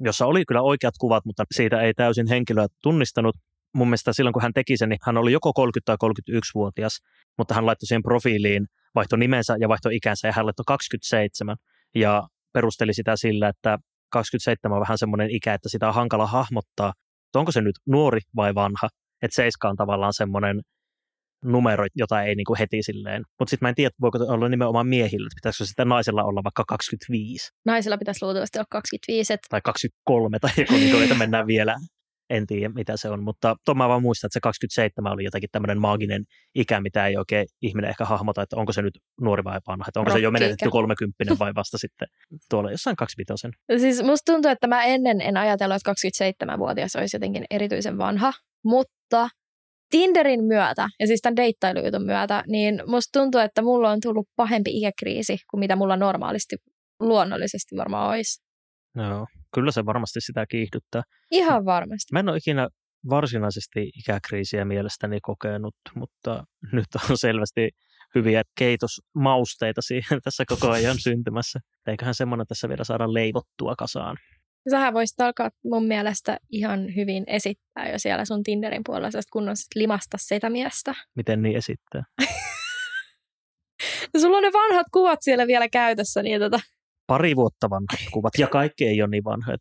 [0.00, 3.36] jossa oli kyllä oikeat kuvat, mutta siitä ei täysin henkilöä tunnistanut.
[3.74, 6.98] Mun mielestä silloin, kun hän teki sen, niin hän oli joko 30 tai 31-vuotias,
[7.38, 11.56] mutta hän laittoi siihen profiiliin, vaihtoi nimensä ja vaihtoi ikänsä ja hän laittoi 27
[11.94, 13.78] ja perusteli sitä sillä, että
[14.12, 16.92] 27 on vähän semmoinen ikä, että sitä on hankala hahmottaa,
[17.26, 18.88] että onko se nyt nuori vai vanha.
[19.22, 20.60] Että seiska on tavallaan semmoinen
[21.44, 23.22] numero, jota ei niin kuin heti silleen.
[23.38, 26.64] Mutta sitten mä en tiedä, voiko olla nimenomaan miehillä, että pitäisikö sitten naisella olla vaikka
[26.68, 27.50] 25.
[27.66, 29.32] Naisella pitäisi luultavasti olla 25.
[29.32, 29.46] Että...
[29.50, 31.76] Tai 23 tai joku, niin kuin, että mennään vielä.
[32.30, 35.50] En tiedä, mitä se on, mutta tuon mä vaan muistan, että se 27 oli jotenkin
[35.52, 39.60] tämmöinen maaginen ikä, mitä ei oikein ihminen ehkä hahmota, että onko se nyt nuori vai
[39.66, 42.08] vanha, että onko Rokki se jo menetetty 30 vai vasta sitten
[42.50, 43.48] tuolla jossain 25.
[43.78, 48.32] Siis musta tuntuu, että mä ennen en ajatellut, että 27-vuotias olisi jotenkin erityisen vanha,
[48.64, 49.28] mutta
[49.90, 54.70] Tinderin myötä ja siis tämän deittailujutun myötä, niin musta tuntuu, että mulla on tullut pahempi
[54.78, 56.56] ikäkriisi kuin mitä mulla normaalisti
[57.00, 58.47] luonnollisesti varmaan olisi.
[58.94, 61.02] Joo, kyllä se varmasti sitä kiihdyttää.
[61.30, 62.12] Ihan varmasti.
[62.12, 62.68] Mä en ole ikinä
[63.10, 67.70] varsinaisesti ikäkriisiä mielestäni kokenut, mutta nyt on selvästi
[68.14, 71.60] hyviä keitosmausteita siihen tässä koko ajan syntymässä.
[71.86, 74.16] Eiköhän semmoinen tässä vielä saada leivottua kasaan.
[74.70, 80.16] Sähän voisit alkaa mun mielestä ihan hyvin esittää jo siellä sun Tinderin puolella kunnon limasta
[80.20, 80.94] sitä miestä.
[81.16, 82.02] Miten niin esittää?
[84.20, 86.22] Sulla on ne vanhat kuvat siellä vielä käytössä.
[86.22, 86.60] Niin tota...
[87.08, 89.56] Pari vuotta vanhat kuvat ja kaikki ei ole niin vanhoja.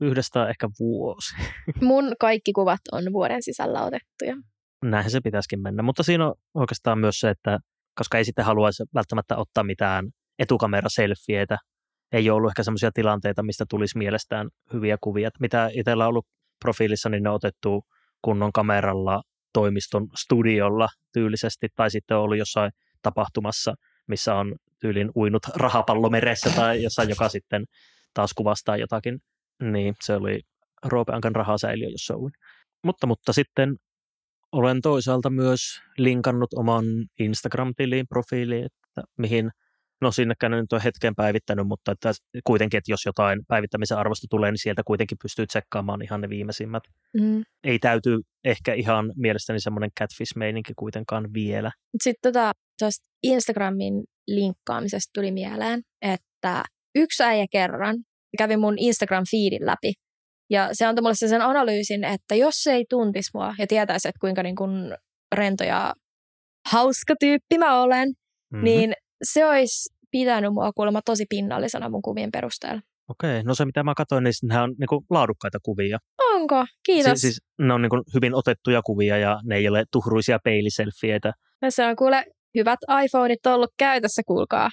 [0.00, 1.34] Yhdestä ehkä vuosi.
[1.90, 4.36] Mun kaikki kuvat on vuoden sisällä otettuja.
[4.84, 7.58] Näinhän se pitäisikin mennä, mutta siinä on oikeastaan myös se, että
[7.98, 11.58] koska ei sitten haluaisi välttämättä ottaa mitään etukameraselfieitä
[12.12, 15.30] ei ole ollut ehkä sellaisia tilanteita, mistä tulisi mielestään hyviä kuvia.
[15.40, 16.26] Mitä itsellä on ollut
[16.64, 17.84] profiilissa, niin ne on otettu
[18.22, 23.74] kunnon kameralla toimiston studiolla tyylisesti, tai sitten on ollut jossain tapahtumassa,
[24.06, 27.64] missä on tyylin uinut rahapallo meressä tai jossain, joka sitten
[28.14, 29.18] taas kuvastaa jotakin.
[29.62, 30.40] Niin se oli
[30.86, 32.32] Roope Ankan rahasäiliö, jossa uin.
[32.84, 33.76] Mutta, mutta sitten
[34.52, 35.60] olen toisaalta myös
[35.98, 36.84] linkannut oman
[37.20, 39.50] Instagram-tiliin, profiiliin, että mihin
[40.00, 42.12] No sinnekään nyt on hetken päivittänyt, mutta että
[42.44, 46.82] kuitenkin, että jos jotain päivittämisen arvosta tulee, niin sieltä kuitenkin pystyy tsekkaamaan ihan ne viimeisimmät.
[47.20, 47.42] Mm.
[47.64, 51.70] Ei täyty ehkä ihan mielestäni semmoinen catfish-meininki kuitenkaan vielä.
[52.02, 56.62] Sitten tota, tuosta Instagramin linkkaamisesta tuli mieleen, että
[56.94, 57.96] yksi äijä kerran
[58.38, 59.92] kävi mun Instagram-feedin läpi.
[60.50, 64.20] Ja se antoi mulle sen analyysin, että jos se ei tuntisi mua ja tietäisi, että
[64.20, 64.96] kuinka niin kuin
[65.34, 65.94] rento ja
[66.70, 68.64] hauska tyyppi mä olen, mm-hmm.
[68.64, 68.92] niin
[69.24, 72.80] se olisi pitänyt mua kuulemma tosi pinnallisena mun kuvien perusteella.
[73.08, 75.98] Okei, no se mitä mä katsoin, niin nämä on niin laadukkaita kuvia.
[76.34, 76.66] Onko?
[76.86, 77.12] Kiitos.
[77.12, 81.32] Si- siis ne on niin hyvin otettuja kuvia ja ne ei ole tuhruisia peiliselfieitä.
[81.62, 82.24] No se on kuule
[82.58, 84.70] hyvät iPhoneit ollut käytössä, kuulkaa.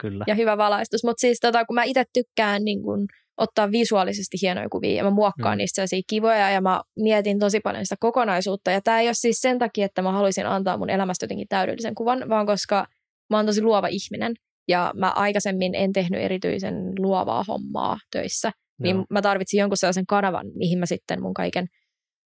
[0.00, 0.24] Kyllä.
[0.28, 1.04] Ja hyvä valaistus.
[1.04, 5.10] Mutta siis tota, kun mä itse tykkään niin kun, ottaa visuaalisesti hienoja kuvia ja mä
[5.10, 5.58] muokkaan hmm.
[5.58, 8.70] niistä sellaisia kivoja ja mä mietin tosi paljon sitä kokonaisuutta.
[8.70, 11.94] Ja tämä ei ole siis sen takia, että mä haluaisin antaa mun elämästä jotenkin täydellisen
[11.94, 12.86] kuvan, vaan koska–
[13.30, 14.34] mä oon tosi luova ihminen
[14.68, 19.06] ja mä aikaisemmin en tehnyt erityisen luovaa hommaa töissä, niin Joo.
[19.10, 21.66] mä tarvitsin jonkun sellaisen kanavan, mihin mä sitten mun kaiken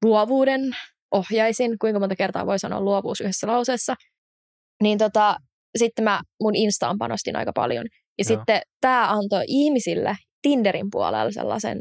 [0.04, 0.62] luovuuden
[1.12, 3.96] ohjaisin, kuinka monta kertaa voi sanoa luovuus yhdessä lauseessa.
[4.84, 5.36] Niin tota,
[5.78, 7.86] sitten mä mun Instaan panostin aika paljon.
[8.18, 8.38] Ja Joo.
[8.38, 11.78] sitten tämä antoi ihmisille Tinderin puolella sellaisen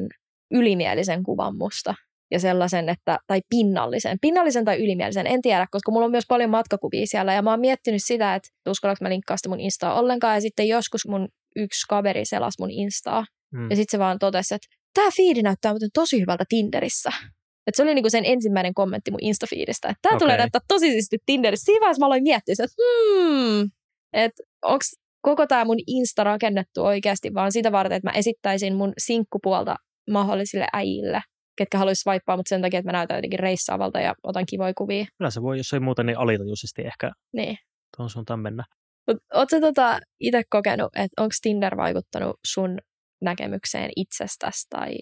[0.50, 1.94] ylimielisen kuvan musta.
[2.30, 4.18] Ja sellaisen, että, tai pinnallisen.
[4.20, 7.34] Pinnallisen tai ylimielisen, en tiedä, koska mulla on myös paljon matkakuvia siellä.
[7.34, 10.34] Ja mä oon miettinyt sitä, että uskallanko mä linkkaa sitä mun Instaa ollenkaan.
[10.34, 13.24] Ja sitten joskus mun yksi kaveri selasi mun Instaa.
[13.54, 13.70] Mm.
[13.70, 17.10] Ja sitten se vaan totesi, että tämä fiidi näyttää muuten tosi hyvältä Tinderissä.
[17.66, 20.38] Et se oli niinku sen ensimmäinen kommentti mun Insta-fiidistä, että tämä tulee Okei.
[20.38, 21.64] näyttää tosi siisti Tinderissä.
[21.64, 23.70] Siinä vaiheessa mä aloin miettiä, että hmm,
[24.12, 24.84] että onko
[25.20, 29.76] koko tämä mun Insta rakennettu oikeasti vaan sitä varten, että mä esittäisin mun sinkkupuolta
[30.10, 31.20] mahdollisille äijille,
[31.58, 35.06] ketkä haluaisi vaippaa mut sen takia, että mä näytän jotenkin reissaavalta ja otan kivoja kuvia.
[35.18, 37.56] Kyllä se voi, jos ei muuta, niin alitajuisesti ehkä Niin.
[37.96, 38.64] tuon suuntaan mennä.
[39.34, 42.78] Oletko tota itse kokenut, että onko Tinder vaikuttanut sun
[43.22, 44.94] näkemykseen itsestäsi tai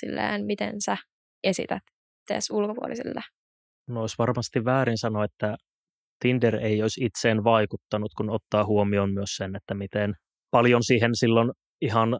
[0.00, 0.96] silleen, miten sä
[1.44, 1.82] esität
[2.26, 3.20] tees ulkopuolisille?
[3.88, 5.56] No olisi varmasti väärin sanoa, että
[6.20, 10.14] Tinder ei olisi itseen vaikuttanut, kun ottaa huomioon myös sen, että miten
[10.50, 12.18] paljon siihen silloin ihan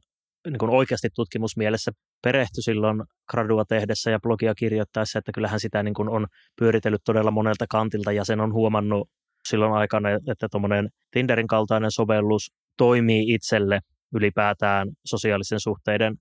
[0.51, 5.95] niin kuin oikeasti tutkimusmielessä perehtyi silloin gradua tehdessä ja blogia kirjoittaessa, että kyllähän sitä niin
[5.95, 6.27] kuin on
[6.59, 9.09] pyöritellyt todella monelta kantilta ja sen on huomannut
[9.49, 13.81] silloin aikana, että tuommoinen Tinderin kaltainen sovellus toimii itselle
[14.15, 16.15] ylipäätään sosiaalisen suhteiden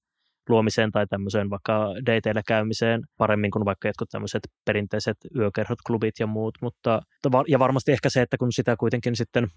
[0.49, 6.27] luomiseen tai tämmöiseen vaikka dateille käymiseen paremmin kuin vaikka jotkut tämmöiset perinteiset yökerhot, klubit ja
[6.27, 7.01] muut, mutta
[7.47, 9.47] ja varmasti ehkä se, että kun sitä kuitenkin sitten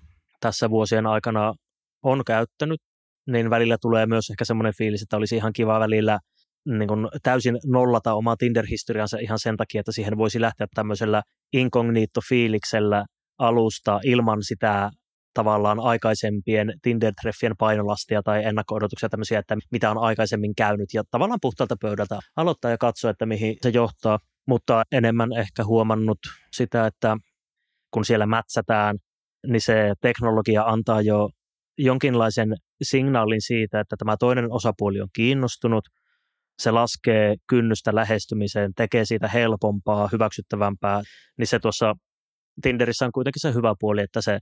[0.41, 1.55] tässä vuosien aikana
[2.03, 2.81] on käyttänyt,
[3.27, 6.19] niin välillä tulee myös ehkä semmoinen fiilis, että olisi ihan kiva välillä
[6.67, 11.23] niin kuin täysin nollata omaa Tinder-historiansa ihan sen takia, että siihen voisi lähteä tämmöisellä
[11.53, 13.05] incognito-fiiliksellä
[13.39, 14.91] alusta ilman sitä
[15.37, 21.77] tavallaan aikaisempien Tinder-treffien painolastia tai ennakko-odotuksia tämmöisiä, että mitä on aikaisemmin käynyt ja tavallaan puhtaalta
[21.81, 26.19] pöydältä aloittaa ja katsoa, että mihin se johtaa, mutta enemmän ehkä huomannut
[26.53, 27.17] sitä, että
[27.91, 28.97] kun siellä mätsätään,
[29.47, 31.31] niin se teknologia antaa jo
[31.79, 35.85] jonkinlaisen signaalin siitä, että tämä toinen osapuoli on kiinnostunut,
[36.59, 41.03] se laskee kynnystä lähestymiseen, tekee siitä helpompaa, hyväksyttävämpää,
[41.39, 41.95] niin se tuossa
[42.63, 44.39] Tinderissä on kuitenkin se hyvä puoli, että se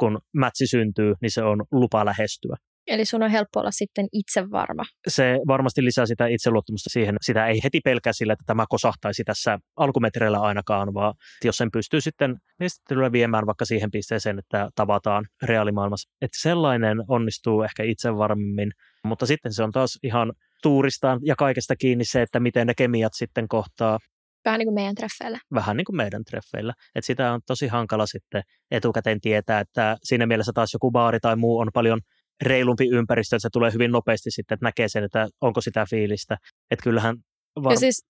[0.00, 2.56] kun mätsi syntyy, niin se on lupa lähestyä.
[2.86, 4.82] Eli sun on helppo olla sitten itse varma.
[5.08, 7.16] Se varmasti lisää sitä itseluottamusta siihen.
[7.22, 12.00] Sitä ei heti pelkää sillä, että tämä kosahtaisi tässä alkumetreillä ainakaan, vaan jos sen pystyy
[12.00, 16.10] sitten viestittelyllä viemään vaikka siihen pisteeseen, että tavataan reaalimaailmassa.
[16.20, 18.70] Että sellainen onnistuu ehkä itse varmemmin,
[19.04, 20.32] mutta sitten se on taas ihan
[20.62, 23.98] tuuristaan ja kaikesta kiinni se, että miten ne kemiat sitten kohtaa
[24.44, 25.38] Vähän niin kuin meidän treffeillä.
[25.54, 26.72] vähän niin kuin meidän treffeillä.
[26.94, 31.36] Et sitä on tosi hankala sitten etukäteen tietää, että siinä mielessä taas joku baari tai
[31.36, 32.00] muu on paljon
[32.42, 36.36] reilumpi ympäristö, että se tulee hyvin nopeasti sitten, että näkee sen, että onko sitä fiilistä.
[36.70, 37.16] Että kyllähän...
[37.62, 37.72] Var...
[37.72, 38.06] Ja siis,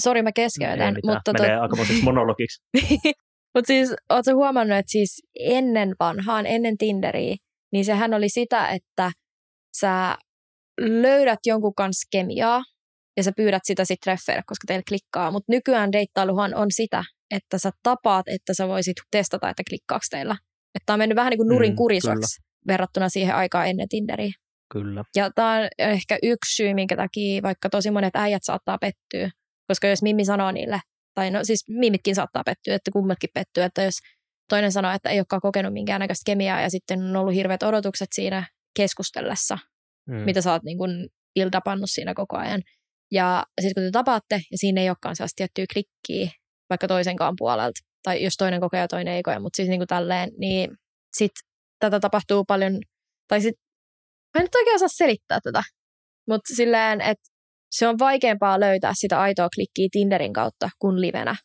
[0.00, 1.32] sori mä keskeytän, mitään, mutta...
[1.32, 1.62] Menee tot...
[1.62, 2.62] aikamoiseksi monologiksi.
[3.54, 7.36] mutta siis, ootko huomannut, että siis ennen vanhaan, ennen Tinderiä,
[7.72, 9.10] niin sehän oli sitä, että
[9.80, 10.16] sä
[10.80, 12.62] löydät jonkun kanssa kemiaa,
[13.16, 15.30] ja sä pyydät sitä sitten treffeille, koska teillä klikkaa.
[15.30, 20.36] Mutta nykyään deittailuhan on sitä, että sä tapaat, että sä voisit testata, että klikkaako teillä.
[20.74, 24.32] Että on mennyt vähän niin kuin nurin Mm, kurisaksi verrattuna siihen aikaan ennen Tinderiä.
[24.72, 25.04] Kyllä.
[25.16, 29.30] Ja tämä on ehkä yksi syy, minkä takia vaikka tosi monet äijät saattaa pettyä.
[29.68, 30.80] Koska jos Mimmi sanoo niille,
[31.14, 33.94] tai no siis Mimitkin saattaa pettyä, että kummatkin pettyy, että jos
[34.48, 38.46] toinen sanoo, että ei olekaan kokenut minkäännäköistä kemiaa ja sitten on ollut hirveät odotukset siinä
[38.76, 39.58] keskustellessa,
[40.08, 40.14] Mm.
[40.16, 42.62] mitä sä oot niin kuin iltapannut siinä koko ajan.
[43.12, 46.30] Ja sitten kun te tapaatte ja siinä ei olekaan sellaista tiettyä klikkiä
[46.70, 49.88] vaikka toisenkaan puolelta, tai jos toinen kokee ja toinen ei koe, mutta siis niin kuin
[49.88, 50.70] tälleen, niin
[51.16, 52.78] sitten tätä tapahtuu paljon,
[53.28, 53.62] tai sitten
[54.34, 55.62] mä en nyt oikein osaa selittää tätä,
[56.28, 57.24] mutta silleen, että
[57.70, 61.36] se on vaikeampaa löytää sitä aitoa klikkiä Tinderin kautta kuin livenä,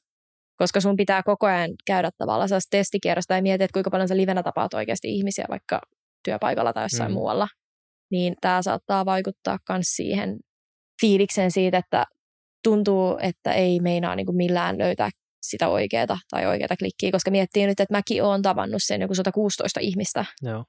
[0.58, 4.17] koska sun pitää koko ajan käydä tavallaan sellaista testikierrosta ja miettiä, että kuinka paljon sä
[4.17, 5.82] livenä tapaat oikeasti ihmisiä vaikka
[6.24, 7.13] työpaikalla tai jossain Mm.
[7.13, 7.47] muualla.
[8.12, 10.39] Niin tämä saattaa vaikuttaa myös siihen
[11.02, 12.06] fiilikseen siitä, että
[12.64, 15.10] tuntuu, että ei meinaa niin kuin millään löytää
[15.42, 19.80] sitä oikeaa tai oikeaa klikkiä, koska miettii nyt, että mäkin olen tavannut sen joku 116
[19.80, 20.26] ihmistä.
[20.42, 20.66] Joo.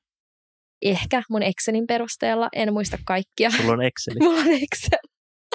[0.83, 3.51] Ehkä mun Excelin perusteella, en muista kaikkia.
[3.51, 4.17] Sulla on Exceli.
[4.25, 4.99] Mulla on Excel.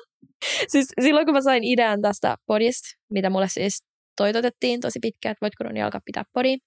[0.71, 3.83] siis silloin kun mä sain idean tästä podista, mitä mulle siis
[4.17, 6.57] toitotettiin tosi pitkään, että voitko Roni alkaa pitää podia.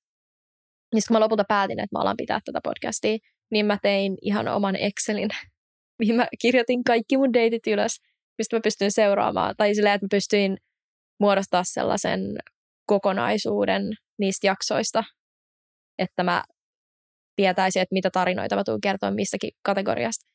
[0.94, 3.18] Niin kun mä lopulta päätin, että mä alan pitää tätä podcastia,
[3.50, 5.28] niin mä tein ihan oman Excelin,
[6.00, 7.96] mihin mä kirjoitin kaikki mun deitit ylös,
[8.38, 9.54] mistä mä pystyin seuraamaan.
[9.56, 10.56] Tai silleen, että mä pystyin
[11.20, 12.20] muodostaa sellaisen
[12.86, 13.82] kokonaisuuden
[14.18, 15.04] niistä jaksoista,
[15.98, 16.44] että mä
[17.36, 20.30] tietäisi, että mitä tarinoita mä tuun kertoa mistäkin kategoriasta.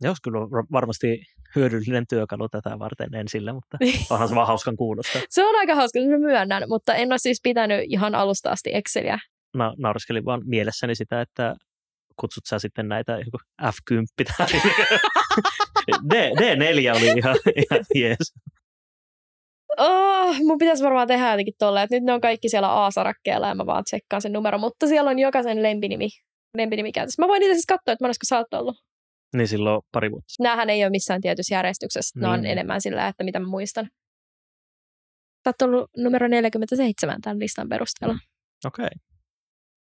[0.00, 0.40] Jos kyllä
[0.72, 1.22] varmasti
[1.56, 3.78] hyödyllinen työkalu tätä varten en sillä, mutta
[4.10, 5.18] onhan se vaan hauskan kuulosta.
[5.28, 9.18] se on aika hauska, mä myönnän, mutta en ole siis pitänyt ihan alusta asti Exceliä.
[9.56, 11.54] Mä nauriskelin vaan mielessäni sitä, että
[12.20, 13.18] kutsut sä sitten näitä
[13.62, 14.46] F10 tai
[16.10, 18.34] D, D4 oli ihan, ihan jees.
[19.78, 23.54] Oh, mun pitäisi varmaan tehdä jotenkin tolleen, että nyt ne on kaikki siellä A-sarakkeella ja
[23.54, 26.08] mä vaan tsekkaan sen numero, mutta siellä on jokaisen lempinimi,
[26.56, 27.22] lempinimi käytössä.
[27.22, 28.76] Mä voin niitä siis katsoa, että monesko sä oot ollut.
[29.36, 30.34] Niin silloin pari vuotta.
[30.40, 32.22] Nämähän ei ole missään tietyssä järjestyksessä, niin.
[32.22, 32.50] ne on niin.
[32.50, 33.84] enemmän sillä, että mitä mä muistan.
[35.44, 38.18] Sä oot ollut numero 47 tämän listan perusteella.
[38.64, 38.84] Okei.
[38.84, 38.98] Okay.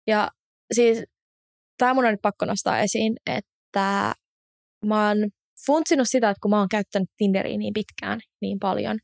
[0.07, 0.31] Ja
[0.73, 1.05] siis
[1.83, 4.15] tämä mun on nyt pakko nostaa esiin, että
[4.87, 5.17] mä oon
[5.67, 8.99] funtsinut sitä, että kun mä oon käyttänyt Tinderiä niin pitkään, niin paljon,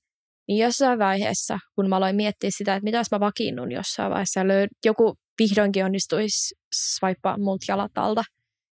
[0.49, 4.49] niin jossain vaiheessa, kun mä aloin miettiä sitä, että mitä jos mä vakiinnun jossain vaiheessa,
[4.49, 8.23] löyd, joku vihdoinkin onnistuisi swipea multa jalat alta,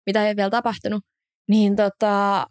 [0.06, 1.04] mitä ei ole vielä tapahtunut,
[1.50, 2.46] niin tota,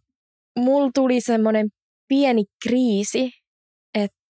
[0.59, 1.69] mulla tuli semmoinen
[2.09, 3.31] pieni kriisi,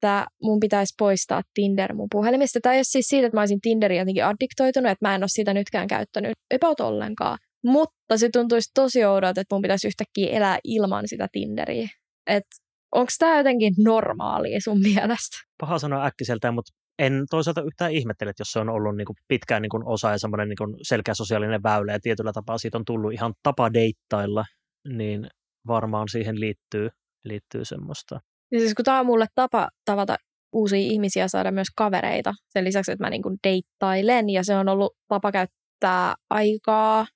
[0.05, 2.73] että mun pitäisi poistaa Tinder mun puhelimesta.
[2.73, 5.55] Ei ole siis siitä, että mä olisin Tinderin jotenkin addiktoitunut, että mä en ole sitä
[5.55, 7.39] nytkään käyttänyt about ollenkaan.
[7.65, 11.89] Mutta se tuntuisi tosi oudolta, että mun pitäisi yhtäkkiä elää ilman sitä Tinderiä.
[12.27, 12.57] Että
[12.95, 15.37] onko tämä jotenkin normaalia sun mielestä?
[15.61, 19.17] Paha sanoa äkkiseltään, mutta en toisaalta yhtään ihmettele, että jos se on ollut niin kuin
[19.29, 22.85] pitkään niin kuin osa ja semmoinen niin selkeä sosiaalinen väylä ja tietyllä tapaa siitä on
[22.85, 24.45] tullut ihan tapa deittailla,
[24.89, 25.27] niin
[25.67, 26.89] varmaan siihen liittyy,
[27.25, 28.21] liittyy semmoista.
[28.55, 30.17] Ja siis kun tämä on mulle tapa tavata
[30.53, 34.69] uusia ihmisiä saada myös kavereita, sen lisäksi, että mä niin kuin deittailen ja se on
[34.69, 37.07] ollut tapa käyttää aikaa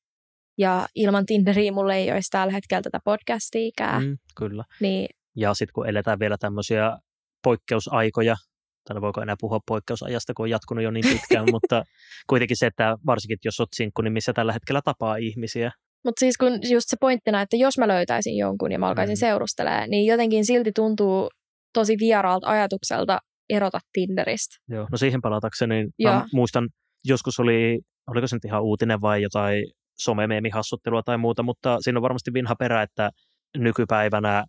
[0.59, 3.71] ja ilman Tinderiä mulle ei olisi tällä hetkellä tätä podcastia
[4.01, 4.65] Mm, kyllä.
[4.81, 6.99] Niin, ja sitten kun eletään vielä tämmöisiä
[7.45, 8.37] poikkeusaikoja,
[8.85, 11.85] tai voiko enää puhua poikkeusajasta, kun on jatkunut jo niin pitkään, mutta
[12.27, 15.73] kuitenkin se, että varsinkin jos olet sinkku, niin missä tällä hetkellä tapaa ihmisiä.
[16.09, 19.19] Mutta siis kun just se pointtina, että jos mä löytäisin jonkun ja mä alkaisin mm.
[19.19, 21.29] seurustelemaan, niin jotenkin silti tuntuu
[21.75, 23.19] tosi vieraalta ajatukselta
[23.51, 24.57] erota Tinderistä.
[24.69, 26.69] Joo, no siihen palatakseni, niin muistan,
[27.05, 29.65] joskus oli, oliko se nyt ihan uutinen vai jotain
[29.99, 33.11] somemeemihassuttelua tai muuta, mutta siinä on varmasti vinha perä, että
[33.57, 34.45] nykypäivänä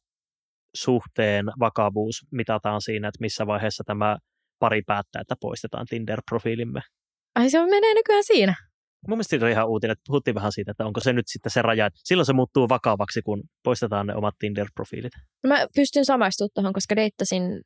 [0.76, 4.18] suhteen vakavuus mitataan siinä, että missä vaiheessa tämä
[4.60, 6.82] pari päättää, että poistetaan Tinder-profiilimme.
[7.36, 8.56] Ai se menee nykyään siinä?
[9.08, 11.52] Mun mielestä se on ihan uutinen, että puhuttiin vähän siitä, että onko se nyt sitten
[11.52, 15.12] se raja, että silloin se muuttuu vakavaksi, kun poistetaan ne omat Tinder-profiilit.
[15.48, 17.62] Mä pystyn samaistumaan tuohon, koska deittasin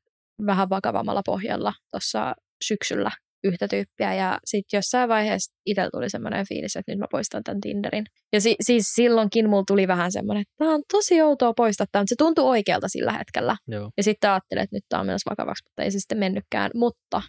[0.46, 3.12] vähän vakavammalla pohjalla tuossa syksyllä
[3.44, 7.62] yhtä tyyppiä ja sitten jossain vaiheessa itsellä tuli semmoinen fiilis, että nyt mä poistan tämän
[7.62, 8.06] Tinderin.
[8.34, 12.02] Ja si- siis silloinkin mulla tuli vähän semmoinen, että tämä on tosi outoa poistaa tämä,
[12.02, 13.58] mutta se tuntui oikealta sillä hetkellä.
[13.68, 13.92] Joo.
[13.98, 16.72] Ja sitten ajattelin, että nyt tämä on menossa vakavaksi, mutta ei se sitten mennytkään.
[16.76, 17.22] Mutta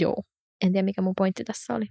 [0.00, 0.22] joo,
[0.64, 1.86] en tiedä mikä mun pointti tässä oli.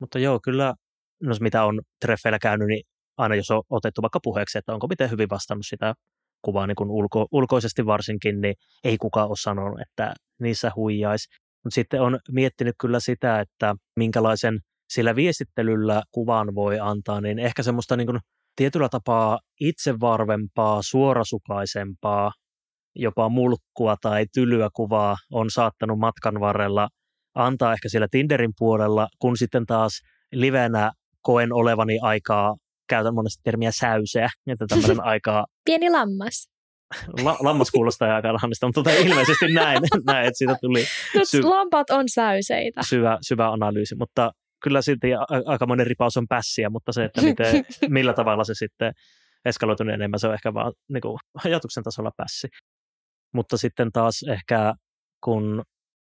[0.00, 0.74] Mutta joo, kyllä,
[1.22, 2.82] no mitä on treffeillä käynyt, niin
[3.16, 5.94] aina jos on otettu vaikka puheeksi, että onko miten hyvin vastannut sitä
[6.42, 11.28] kuvaa niin kuin ulko, ulkoisesti varsinkin, niin ei kukaan ole sanonut, että niissä huijaisi.
[11.64, 14.58] Mutta sitten on miettinyt kyllä sitä, että minkälaisen
[14.90, 18.18] sillä viestittelyllä kuvan voi antaa, niin ehkä semmoista niin kuin
[18.56, 22.32] tietyllä tapaa itsevarvempaa, suorasukaisempaa,
[22.96, 26.88] jopa mulkkua tai tylyä kuvaa on saattanut matkan varrella
[27.34, 30.00] antaa ehkä siellä Tinderin puolella, kun sitten taas
[30.32, 32.56] livenä koen olevani aikaa,
[32.88, 35.46] käytän monesti termiä säyseä, että tämmöinen aikaa...
[35.64, 36.48] Pieni lammas.
[37.24, 40.84] La- lammas kuulostaa aika lammista, mutta tota ilmeisesti näin, näin, että siitä tuli
[41.24, 42.80] sy- Lampat on säyseitä.
[42.82, 45.08] Syvä, syvä analyysi, mutta kyllä silti
[45.46, 48.92] aika monen ripaus on pässiä, mutta se, että miten, millä tavalla se sitten
[49.44, 52.48] eskaloitunut enemmän, se on ehkä vaan niin kuin, ajatuksen tasolla pässi.
[53.34, 54.74] Mutta sitten taas ehkä
[55.24, 55.62] kun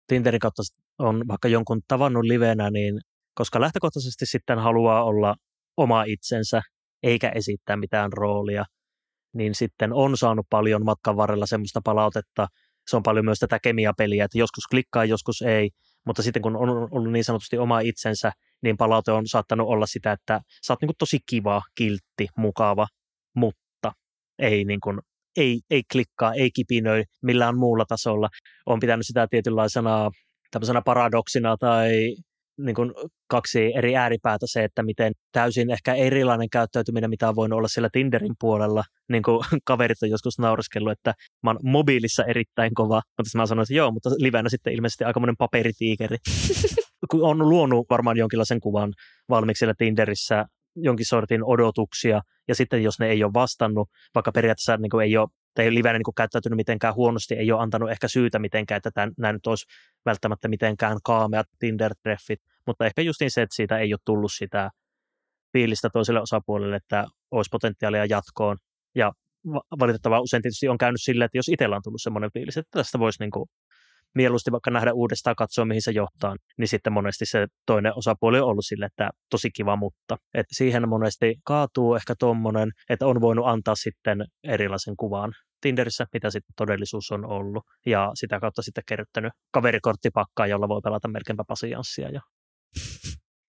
[0.07, 0.63] Tinderin kautta
[0.99, 2.99] on vaikka jonkun tavannut livenä, niin
[3.35, 5.35] koska lähtökohtaisesti sitten haluaa olla
[5.77, 6.61] oma itsensä,
[7.03, 8.65] eikä esittää mitään roolia,
[9.33, 12.47] niin sitten on saanut paljon matkan varrella semmoista palautetta.
[12.89, 15.69] Se on paljon myös tätä kemiapeliä, että joskus klikkaa, joskus ei,
[16.05, 18.31] mutta sitten kun on ollut niin sanotusti oma itsensä,
[18.63, 22.87] niin palaute on saattanut olla sitä, että sä oot niin kuin tosi kiva, kiltti, mukava,
[23.35, 23.91] mutta
[24.39, 24.99] ei, niin kuin,
[25.37, 28.29] ei, ei klikkaa, ei kipinöi millään muulla tasolla.
[28.65, 30.11] On pitänyt sitä tietynlaisena
[30.51, 32.15] tämmöisenä paradoksina tai
[32.57, 32.93] niin kuin
[33.27, 37.89] kaksi eri ääripäätä se, että miten täysin ehkä erilainen käyttäytyminen, mitä on voinut olla siellä
[37.91, 38.83] Tinderin puolella.
[39.09, 43.63] Niin kuin kaverit on joskus naureskellut, että mä oon mobiilissa erittäin kova, mutta mä sanoin,
[43.63, 46.17] että joo, mutta livenä sitten ilmeisesti aikamoinen paperitiikeri.
[47.13, 48.93] on luonut varmaan jonkinlaisen kuvan
[49.29, 50.45] valmiiksi siellä Tinderissä,
[50.75, 55.17] jonkin sortin odotuksia, ja sitten jos ne ei ole vastannut, vaikka periaatteessa niin kuin ei
[55.17, 55.27] ole
[55.57, 59.33] tai livenä niin käyttäytynyt mitenkään huonosti, ei ole antanut ehkä syytä mitenkään, että tämä, nämä
[59.33, 59.65] nyt olisi
[60.05, 64.69] välttämättä mitenkään kaameat Tinder-treffit, mutta ehkä just niin se, että siitä ei ole tullut sitä
[65.53, 68.57] fiilistä toiselle osapuolelle, että olisi potentiaalia jatkoon.
[68.95, 69.11] Ja
[69.79, 72.99] valitettavaa usein tietysti on käynyt silleen, että jos itsellä on tullut semmoinen fiilis, että tästä
[72.99, 73.49] voisi niin kuin
[74.17, 78.47] mieluusti vaikka nähdä uudestaan, katsoa mihin se johtaa, niin sitten monesti se toinen osapuoli on
[78.47, 83.47] ollut sille, että tosi kiva, mutta et siihen monesti kaatuu ehkä tuommoinen, että on voinut
[83.47, 89.33] antaa sitten erilaisen kuvan Tinderissä, mitä sitten todellisuus on ollut, ja sitä kautta sitten kerryttänyt
[89.51, 92.09] kaverikorttipakkaa, jolla voi pelata melkeinpä pasianssia.
[92.09, 92.21] Ja...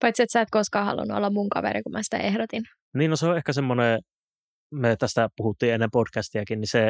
[0.02, 2.64] Paitsi, että sä et koskaan halunnut olla mun kaveri, kun mä sitä ehdotin.
[2.94, 4.00] Niin, no se on ehkä semmoinen,
[4.72, 6.88] me tästä puhuttiin ennen podcastiakin, niin se,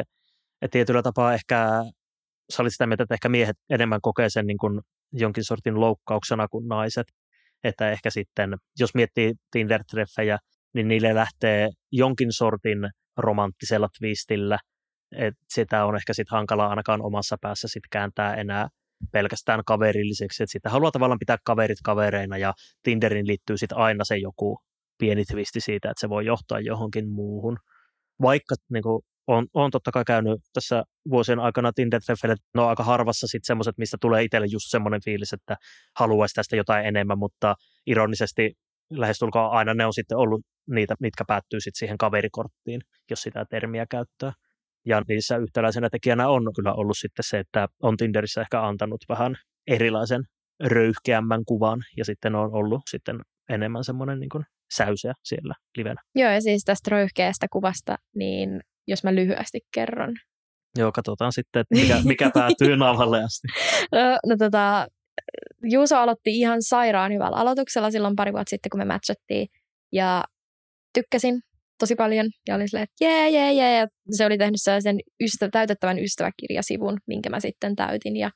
[0.62, 1.68] että tietyllä tapaa ehkä
[2.50, 4.80] sä olit sitä mieltä, että ehkä miehet enemmän kokee sen niin kuin
[5.12, 7.06] jonkin sortin loukkauksena kuin naiset.
[7.64, 10.38] Että ehkä sitten, jos miettii Tinder-treffejä,
[10.74, 12.78] niin niille lähtee jonkin sortin
[13.16, 14.58] romanttisella twistillä.
[15.12, 18.68] että sitä on ehkä sitten hankala ainakaan omassa päässä sit kääntää enää
[19.12, 20.42] pelkästään kaverilliseksi.
[20.42, 24.58] Että sitä haluaa tavallaan pitää kaverit kavereina ja Tinderin liittyy sitten aina se joku
[24.98, 27.58] pieni twisti siitä, että se voi johtaa johonkin muuhun.
[28.22, 33.26] Vaikka niin kuin on, on totta kai käynyt tässä vuosien aikana Tinder-treffeille, no aika harvassa
[33.26, 35.56] sitten semmoiset, mistä tulee itselle just semmoinen fiilis, että
[35.96, 37.54] haluaisi tästä jotain enemmän, mutta
[37.86, 38.52] ironisesti
[38.90, 43.86] lähestulkoon aina ne on sitten ollut niitä, mitkä päättyy sitten siihen kaverikorttiin, jos sitä termiä
[43.90, 44.32] käyttää.
[44.86, 49.36] Ja niissä yhtäläisenä tekijänä on kyllä ollut sitten se, että on Tinderissä ehkä antanut vähän
[49.66, 50.22] erilaisen
[50.64, 56.02] röyhkeämmän kuvan ja sitten on ollut sitten enemmän semmoinen niin säyseä siellä livenä.
[56.14, 60.14] Joo, ja siis tästä röyhkeästä kuvasta, niin jos mä lyhyesti kerron.
[60.78, 63.48] Joo, katsotaan sitten, että mikä, mikä päätyy nauhalle asti.
[63.92, 64.86] no, no tota,
[65.62, 69.48] Juuso aloitti ihan sairaan hyvällä aloituksella silloin pari vuotta sitten, kun me matchattiin.
[69.92, 70.24] Ja
[70.94, 71.40] tykkäsin
[71.78, 73.78] tosi paljon ja oli silleen, että jee, jee, jee.
[73.78, 78.16] Ja se oli tehnyt sellaisen ystä, täytettävän ystäväkirjasivun, minkä mä sitten täytin.
[78.16, 78.30] Ja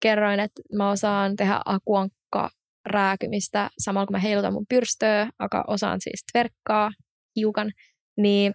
[0.00, 2.50] kerroin, että mä osaan tehdä akuankka
[2.86, 6.90] rääkymistä samalla kun mä heilutan mun pyrstöä, joka osaan siis tverkkaa
[7.36, 7.72] hiukan,
[8.16, 8.54] niin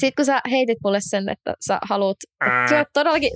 [0.00, 3.30] sitten kun sä heitit mulle sen, että sä haluat, että joo, todellakin,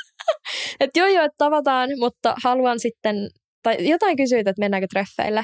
[0.80, 3.16] että joo joo, että tavataan, mutta haluan sitten,
[3.62, 5.42] tai jotain kysyit, että mennäänkö treffeille.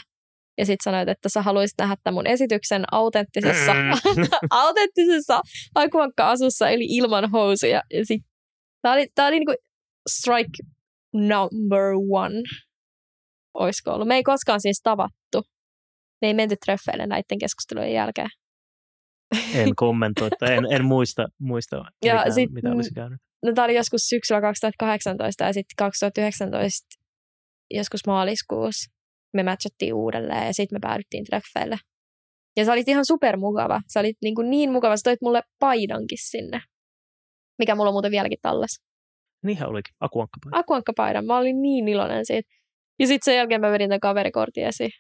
[0.59, 3.91] Ja sitten sanoit, että sä haluaisit nähdä tämän mun esityksen autenttisessa, mm.
[4.51, 5.41] autenttisessa
[5.75, 7.83] akuankka-asussa, eli ilman housuja.
[7.93, 8.23] Ja sit,
[8.83, 9.55] tää oli, tää oli niinku
[10.11, 10.59] strike
[11.15, 12.43] number one,
[13.55, 14.09] oisko ollut.
[14.09, 15.43] Me ei koskaan siis tavattu.
[16.23, 18.31] Me ei menty treffeille näiden keskustelujen jälkeen.
[19.55, 23.21] En kommentoi, että en, en muista, muista ja mitään, sit, mitä olisi käynyt.
[23.43, 26.87] No, tämä oli joskus syksyllä 2018 ja sitten 2019
[27.71, 28.97] joskus maaliskuussa
[29.35, 31.77] me matchattiin uudelleen ja sitten me päädyttiin treffeille.
[32.57, 33.81] Ja sä olit ihan supermukava.
[33.93, 36.61] Sä olit niin, kuin niin mukava, sä toit mulle paidankin sinne,
[37.59, 38.81] mikä mulla on muuten vieläkin talles.
[39.43, 40.61] Niinhän olikin, akuankkapaidan.
[40.61, 42.51] Akuankkapaidan, mä olin niin iloinen siitä.
[42.99, 44.91] Ja sitten sen jälkeen mä vedin tämän kaverikortin esiin.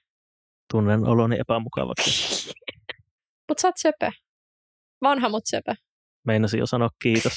[0.72, 2.50] Tunnen oloni epämukavaksi.
[3.48, 4.10] Mutta sä oot söpö.
[5.02, 5.74] Vanha mut söpö.
[6.26, 7.32] Meinasin jo sanoa kiitos.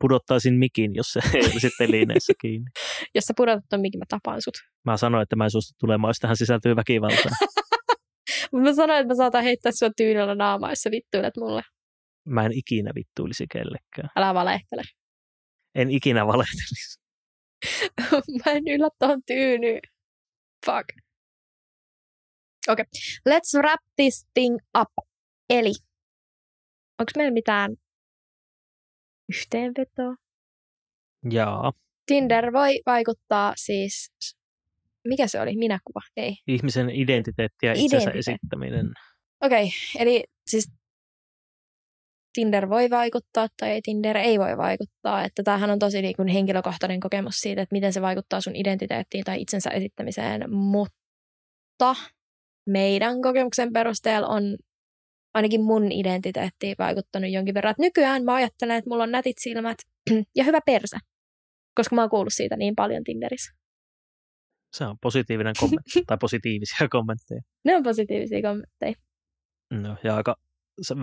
[0.00, 2.70] Pudottaisin mikin, jos se ei olisi telineessä kiinni.
[3.14, 4.54] jos sä pudotat ton mikin, mä tapaan sut.
[4.84, 7.32] Mä sanoin, että mä en suostu tulemaan, jos tähän sisältyy väkivaltaa.
[8.52, 11.62] Mutta mä sanoin, että mä saatan heittää sua tyynellä naamaa, jos sä vittuilet mulle.
[12.28, 14.10] Mä en ikinä vittuilisi kellekään.
[14.16, 14.82] Älä valehtele.
[15.74, 17.00] En ikinä valehtelisi.
[18.44, 19.80] mä en yllä tuohon tyynyyn.
[20.66, 20.88] Fuck.
[22.68, 22.84] Okei, okay.
[23.28, 24.88] let's wrap this thing up.
[25.50, 25.72] Eli,
[26.98, 27.76] onko meillä mitään
[29.28, 30.14] yhteenvetoa?
[31.30, 31.72] Jaa.
[32.06, 34.12] Tinder voi vaikuttaa siis,
[35.08, 36.00] mikä se oli, minäkuva?
[36.16, 36.36] Ei.
[36.46, 38.86] Ihmisen identiteetti ja itsensä esittäminen.
[39.40, 40.02] Okei, okay.
[40.02, 40.72] eli siis
[42.32, 45.24] Tinder voi vaikuttaa tai Tinder ei voi vaikuttaa.
[45.24, 49.24] Että tämähän on tosi niin kuin henkilökohtainen kokemus siitä, että miten se vaikuttaa sun identiteettiin
[49.24, 51.94] tai itsensä esittämiseen, mutta
[52.72, 54.42] meidän kokemuksen perusteella on
[55.34, 57.70] ainakin mun identiteettiin vaikuttanut jonkin verran.
[57.70, 59.78] Että nykyään mä ajattelen, että mulla on nätit silmät
[60.36, 60.98] ja hyvä persä,
[61.74, 63.52] koska mä oon kuullut siitä niin paljon Tinderissä.
[64.76, 67.40] Se on positiivinen kommentti, tai positiivisia kommentteja.
[67.64, 68.94] Ne on positiivisia kommentteja.
[69.70, 70.36] No, ja aika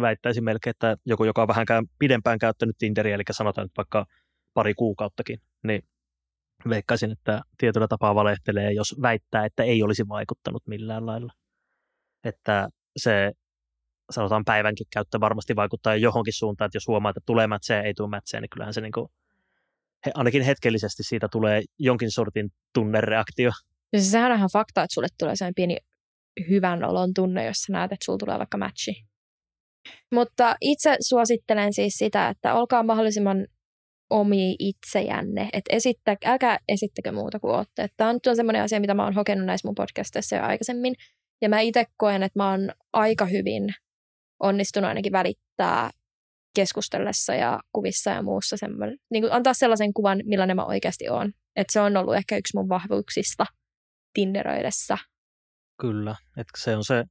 [0.02, 1.66] väittäisin melkein, että joku, joka on vähän
[2.00, 4.06] pidempään käyttänyt Tinderiä, eli sanotaan nyt vaikka
[4.54, 5.82] pari kuukauttakin, niin
[6.70, 11.34] veikkaisin, että tietyllä tapaa valehtelee, jos väittää, että ei olisi vaikuttanut millään lailla
[12.28, 12.68] että
[12.98, 13.32] se
[14.12, 18.10] sanotaan päivänkin käyttö varmasti vaikuttaa johonkin suuntaan, että jos huomaa, että tulee mätsejä ei tule
[18.10, 19.08] mätsejä, niin kyllähän se niin kuin,
[20.06, 23.52] he, ainakin hetkellisesti siitä tulee jonkin sortin tunnereaktio.
[23.94, 25.78] Ja siis sehän on ihan fakta, että sulle tulee sellainen pieni
[26.50, 28.92] hyvän olon tunne, jos sä näet, että sulla tulee vaikka matchi.
[30.14, 33.48] Mutta itse suosittelen siis sitä, että olkaa mahdollisimman
[34.10, 35.50] omi itsejänne.
[35.54, 37.88] Että esittä, älkää esittäkö muuta kuin olette.
[37.98, 40.96] Tämä on, on sellainen asia, mitä mä oon hokenut näissä mun podcasteissa jo aikaisemmin,
[41.42, 43.74] Ja mä itse koen, että mä oon aika hyvin
[44.40, 45.90] onnistunut ainakin välittää
[46.56, 51.32] keskustellessa ja kuvissa ja muussa semmoinen, niin kuin antaa sellaisen kuvan, millainen mä oikeasti oon.
[51.56, 53.46] Että se on ollut ehkä yksi mun vahvuuksista
[54.14, 54.98] Tinderöidessä.
[55.82, 57.04] Kyllä, että se on se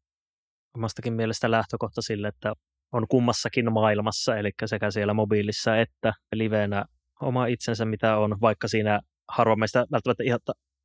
[0.76, 2.52] omastakin mielestä lähtökohta sille, että
[2.92, 6.84] on kummassakin maailmassa, eli sekä siellä mobiilissa että liveenä
[7.20, 10.38] oma itsensä, mitä on, vaikka siinä harvoin meistä välttämättä ihan,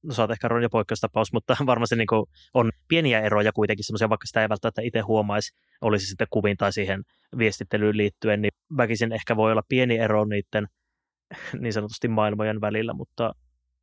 [0.03, 2.07] no sä oot ehkä Ronja poikkeustapaus, mutta varmasti niin
[2.53, 6.73] on pieniä eroja kuitenkin, semmoisia, vaikka sitä ei välttämättä itse huomaisi, olisi sitten kuvin tai
[6.73, 7.03] siihen
[7.37, 10.67] viestittelyyn liittyen, niin väkisin ehkä voi olla pieni ero niiden
[11.61, 13.33] niin sanotusti maailmojen välillä, mutta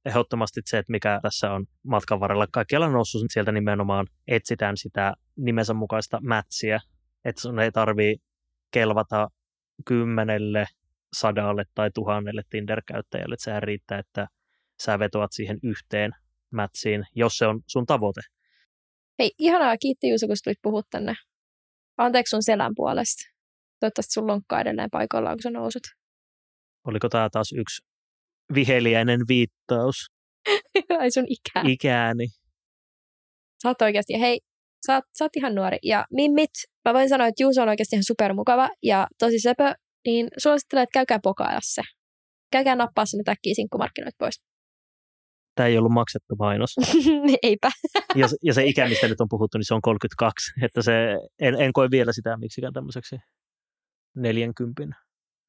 [0.05, 5.75] ehdottomasti se, että mikä tässä on matkan varrella kaikkialla noussut, sieltä nimenomaan etsitään sitä nimensä
[5.75, 6.81] mukaista mätsiä,
[7.25, 8.17] että sun ei tarvii
[8.71, 9.29] kelvata
[9.85, 10.67] kymmenelle,
[11.13, 14.29] sadalle tai tuhannelle Tinder-käyttäjälle, että sehän riittää, että
[14.83, 16.13] sä vetoat siihen yhteen
[16.51, 18.21] mätsiin, jos se on sun tavoite.
[19.19, 21.15] Hei, ihanaa, kiitti Juuso, kun tulit puhua tänne.
[21.99, 23.23] Anteeksi sun selän puolesta.
[23.81, 25.83] Toivottavasti sun lonkka edelleen paikallaan, kun sä nousut.
[26.87, 27.83] Oliko tämä taas yksi
[28.55, 30.07] viheliäinen viittaus?
[31.01, 31.63] Ai sun ikää.
[31.67, 32.27] Ikääni.
[33.63, 34.41] Sä oot oikeasti, hei,
[34.87, 35.79] sä oot, sä oot ihan nuori.
[35.83, 36.51] Ja Mimmit,
[36.85, 39.75] mä voin sanoa, että Juuso on oikeasti ihan supermukava ja tosi söpö,
[40.07, 41.83] niin suosittelen, että käykää pokailla se.
[42.53, 44.48] Käykää nappaa sinne täkkiä sinkkumarkkinoit pois.
[45.59, 46.71] Tämä ei ollut maksettu mainos.
[47.43, 47.71] Eipä.
[48.15, 50.53] ja, ja se ikä, mistä nyt on puhuttu, niin se on 32.
[50.63, 50.93] Että se,
[51.41, 53.17] en, en koe vielä sitä miksikään tämmöiseksi
[54.17, 54.83] 40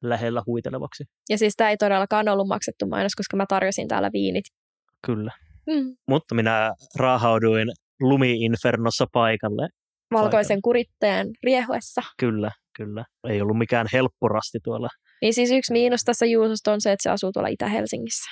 [0.02, 1.04] lähellä huitelevaksi.
[1.28, 4.44] Ja siis tämä ei todellakaan ollut maksettu mainos, koska mä tarjosin täällä viinit.
[5.06, 5.32] Kyllä.
[5.66, 5.96] Mm.
[6.08, 7.68] Mutta minä raahauduin
[8.00, 9.68] lumi-infernossa paikalle.
[10.12, 10.60] Valkoisen paikalle.
[10.62, 12.02] kuritteen riehuessa.
[12.20, 13.04] Kyllä, kyllä.
[13.28, 14.88] Ei ollut mikään helpporasti tuolla.
[15.22, 18.30] Niin siis yksi miinus tässä Juusosta on se, että se asuu tuolla Itä-Helsingissä.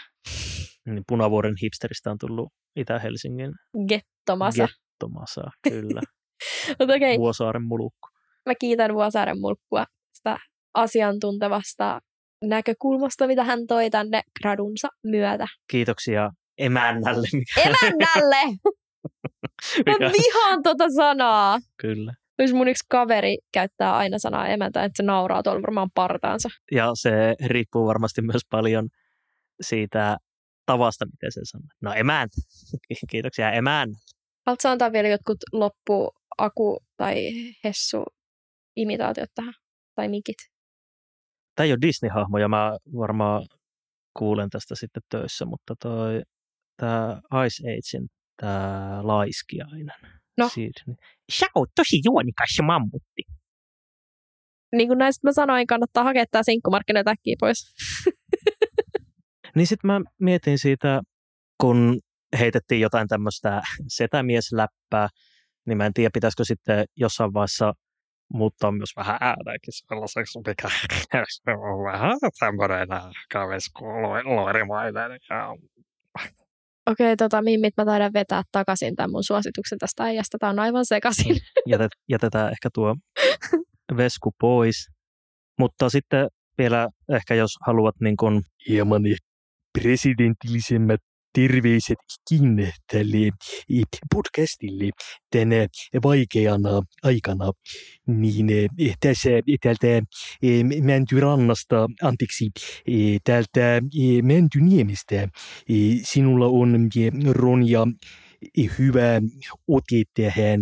[0.94, 3.52] Niin Punavuoren hipsteristä on tullut Itä-Helsingin
[3.88, 4.68] Gettomasa.
[4.68, 6.00] Gettomasa, kyllä.
[6.78, 6.94] Mutta.
[6.94, 7.18] Okay.
[7.18, 8.08] Vuosaaren mulukku.
[8.46, 10.36] Mä kiitän Vuosaaren mulkkua sitä
[10.74, 12.00] asiantuntevasta
[12.44, 15.46] näkökulmasta, mitä hän toi tänne gradunsa myötä.
[15.70, 17.28] Kiitoksia emännälle.
[17.56, 18.58] Emännälle!
[19.86, 21.58] Mä vihaan tota sanaa.
[21.80, 22.14] Kyllä.
[22.38, 26.48] Jos mun yksi kaveri käyttää aina sanaa emäntä, että se nauraa tuolla varmaan partaansa.
[26.72, 28.88] Ja se riippuu varmasti myös paljon
[29.60, 30.16] siitä
[30.68, 31.68] tavasta, miten se sanoo.
[31.80, 32.36] No emäntä.
[33.12, 33.88] Kiitoksia emän.
[34.46, 37.16] Haluatko antaa vielä jotkut loppu aku tai
[37.64, 38.04] hessu
[38.76, 39.54] imitaatiot tähän?
[39.94, 40.36] Tai mikit?
[41.54, 43.46] Tämä ei ole Disney-hahmo ja mä varmaan
[44.18, 46.22] kuulen tästä sitten töissä, mutta toi,
[46.76, 50.00] tämä Ice Agein tämä laiskiainen.
[50.38, 50.48] No.
[51.32, 53.22] Sä oot tosi juonikas mammutti.
[54.72, 57.74] Niin kuin näistä mä sanoin, kannattaa hakea tämä sinkkumarkkinoita äkkiä pois.
[59.58, 61.00] niin sitten mä mietin siitä,
[61.60, 61.98] kun
[62.38, 65.08] heitettiin jotain tämmöistä setämiesläppää,
[65.66, 67.72] niin mä en tiedä, pitäisikö sitten jossain vaiheessa
[68.34, 70.68] mutta myös vähän äänäkin sellaiseksi, mikä
[71.46, 72.88] on vähän tämmöinen
[73.32, 75.20] kaveskuloirimainen.
[76.90, 80.38] Okei, okay, tota, Mimmit, mä taidan vetää takaisin tämän mun suosituksen tästä äijästä.
[80.38, 81.36] Tämä on aivan sekaisin.
[81.66, 82.96] Jätet, jätetään ehkä tuo
[83.96, 84.88] vesku pois.
[85.58, 86.28] Mutta sitten
[86.58, 88.42] vielä ehkä jos haluat niin kun...
[88.68, 89.02] hieman
[89.72, 91.00] presidentillisemmät
[91.32, 93.30] terveisetkin tälle
[94.14, 94.90] podcastille
[95.30, 95.66] tänä
[96.04, 97.52] vaikeana aikana,
[98.06, 99.86] niin eh, tässä eh, täältä
[100.42, 102.50] eh, Mäntyrannasta, anteeksi,
[103.24, 103.82] täältä
[104.22, 105.28] Mäntyniemestä
[106.02, 106.88] sinulla on
[107.30, 107.86] Ronja
[108.78, 109.20] hyvä
[109.68, 110.60] ote tähän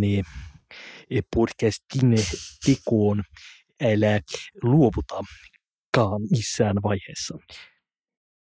[1.35, 2.15] podcastin
[2.67, 3.23] tekoon.
[3.83, 4.21] Älä
[4.63, 7.39] luovutakaan missään vaiheessa.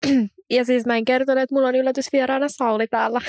[0.51, 3.21] Ja siis mä en kertonut, että mulla on yllätysvieraana Sauli täällä.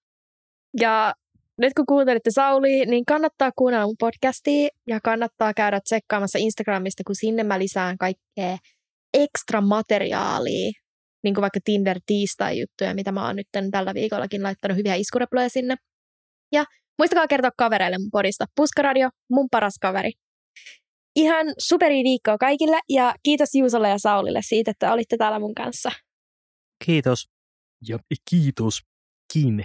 [0.82, 1.14] ja
[1.58, 7.14] nyt kun kuuntelitte Sauli, niin kannattaa kuunnella mun podcastia ja kannattaa käydä tsekkaamassa Instagramista, kun
[7.14, 8.58] sinne mä lisään kaikkea
[9.14, 10.70] ekstra materiaalia,
[11.24, 15.76] niin kuin vaikka Tinder tiistai-juttuja, mitä mä oon nyt tällä viikollakin laittanut hyviä iskureploja sinne.
[16.52, 16.64] Ja
[16.98, 18.44] muistakaa kertoa kavereille mun podista.
[18.56, 20.12] Puskaradio, mun paras kaveri.
[21.16, 25.90] Ihan superi viikkoa kaikille ja kiitos Juusolle ja Saulille siitä, että olitte täällä mun kanssa.
[26.84, 27.28] Kiitos.
[27.88, 27.98] Ja
[28.30, 28.80] kiitos
[29.32, 29.64] kiinni.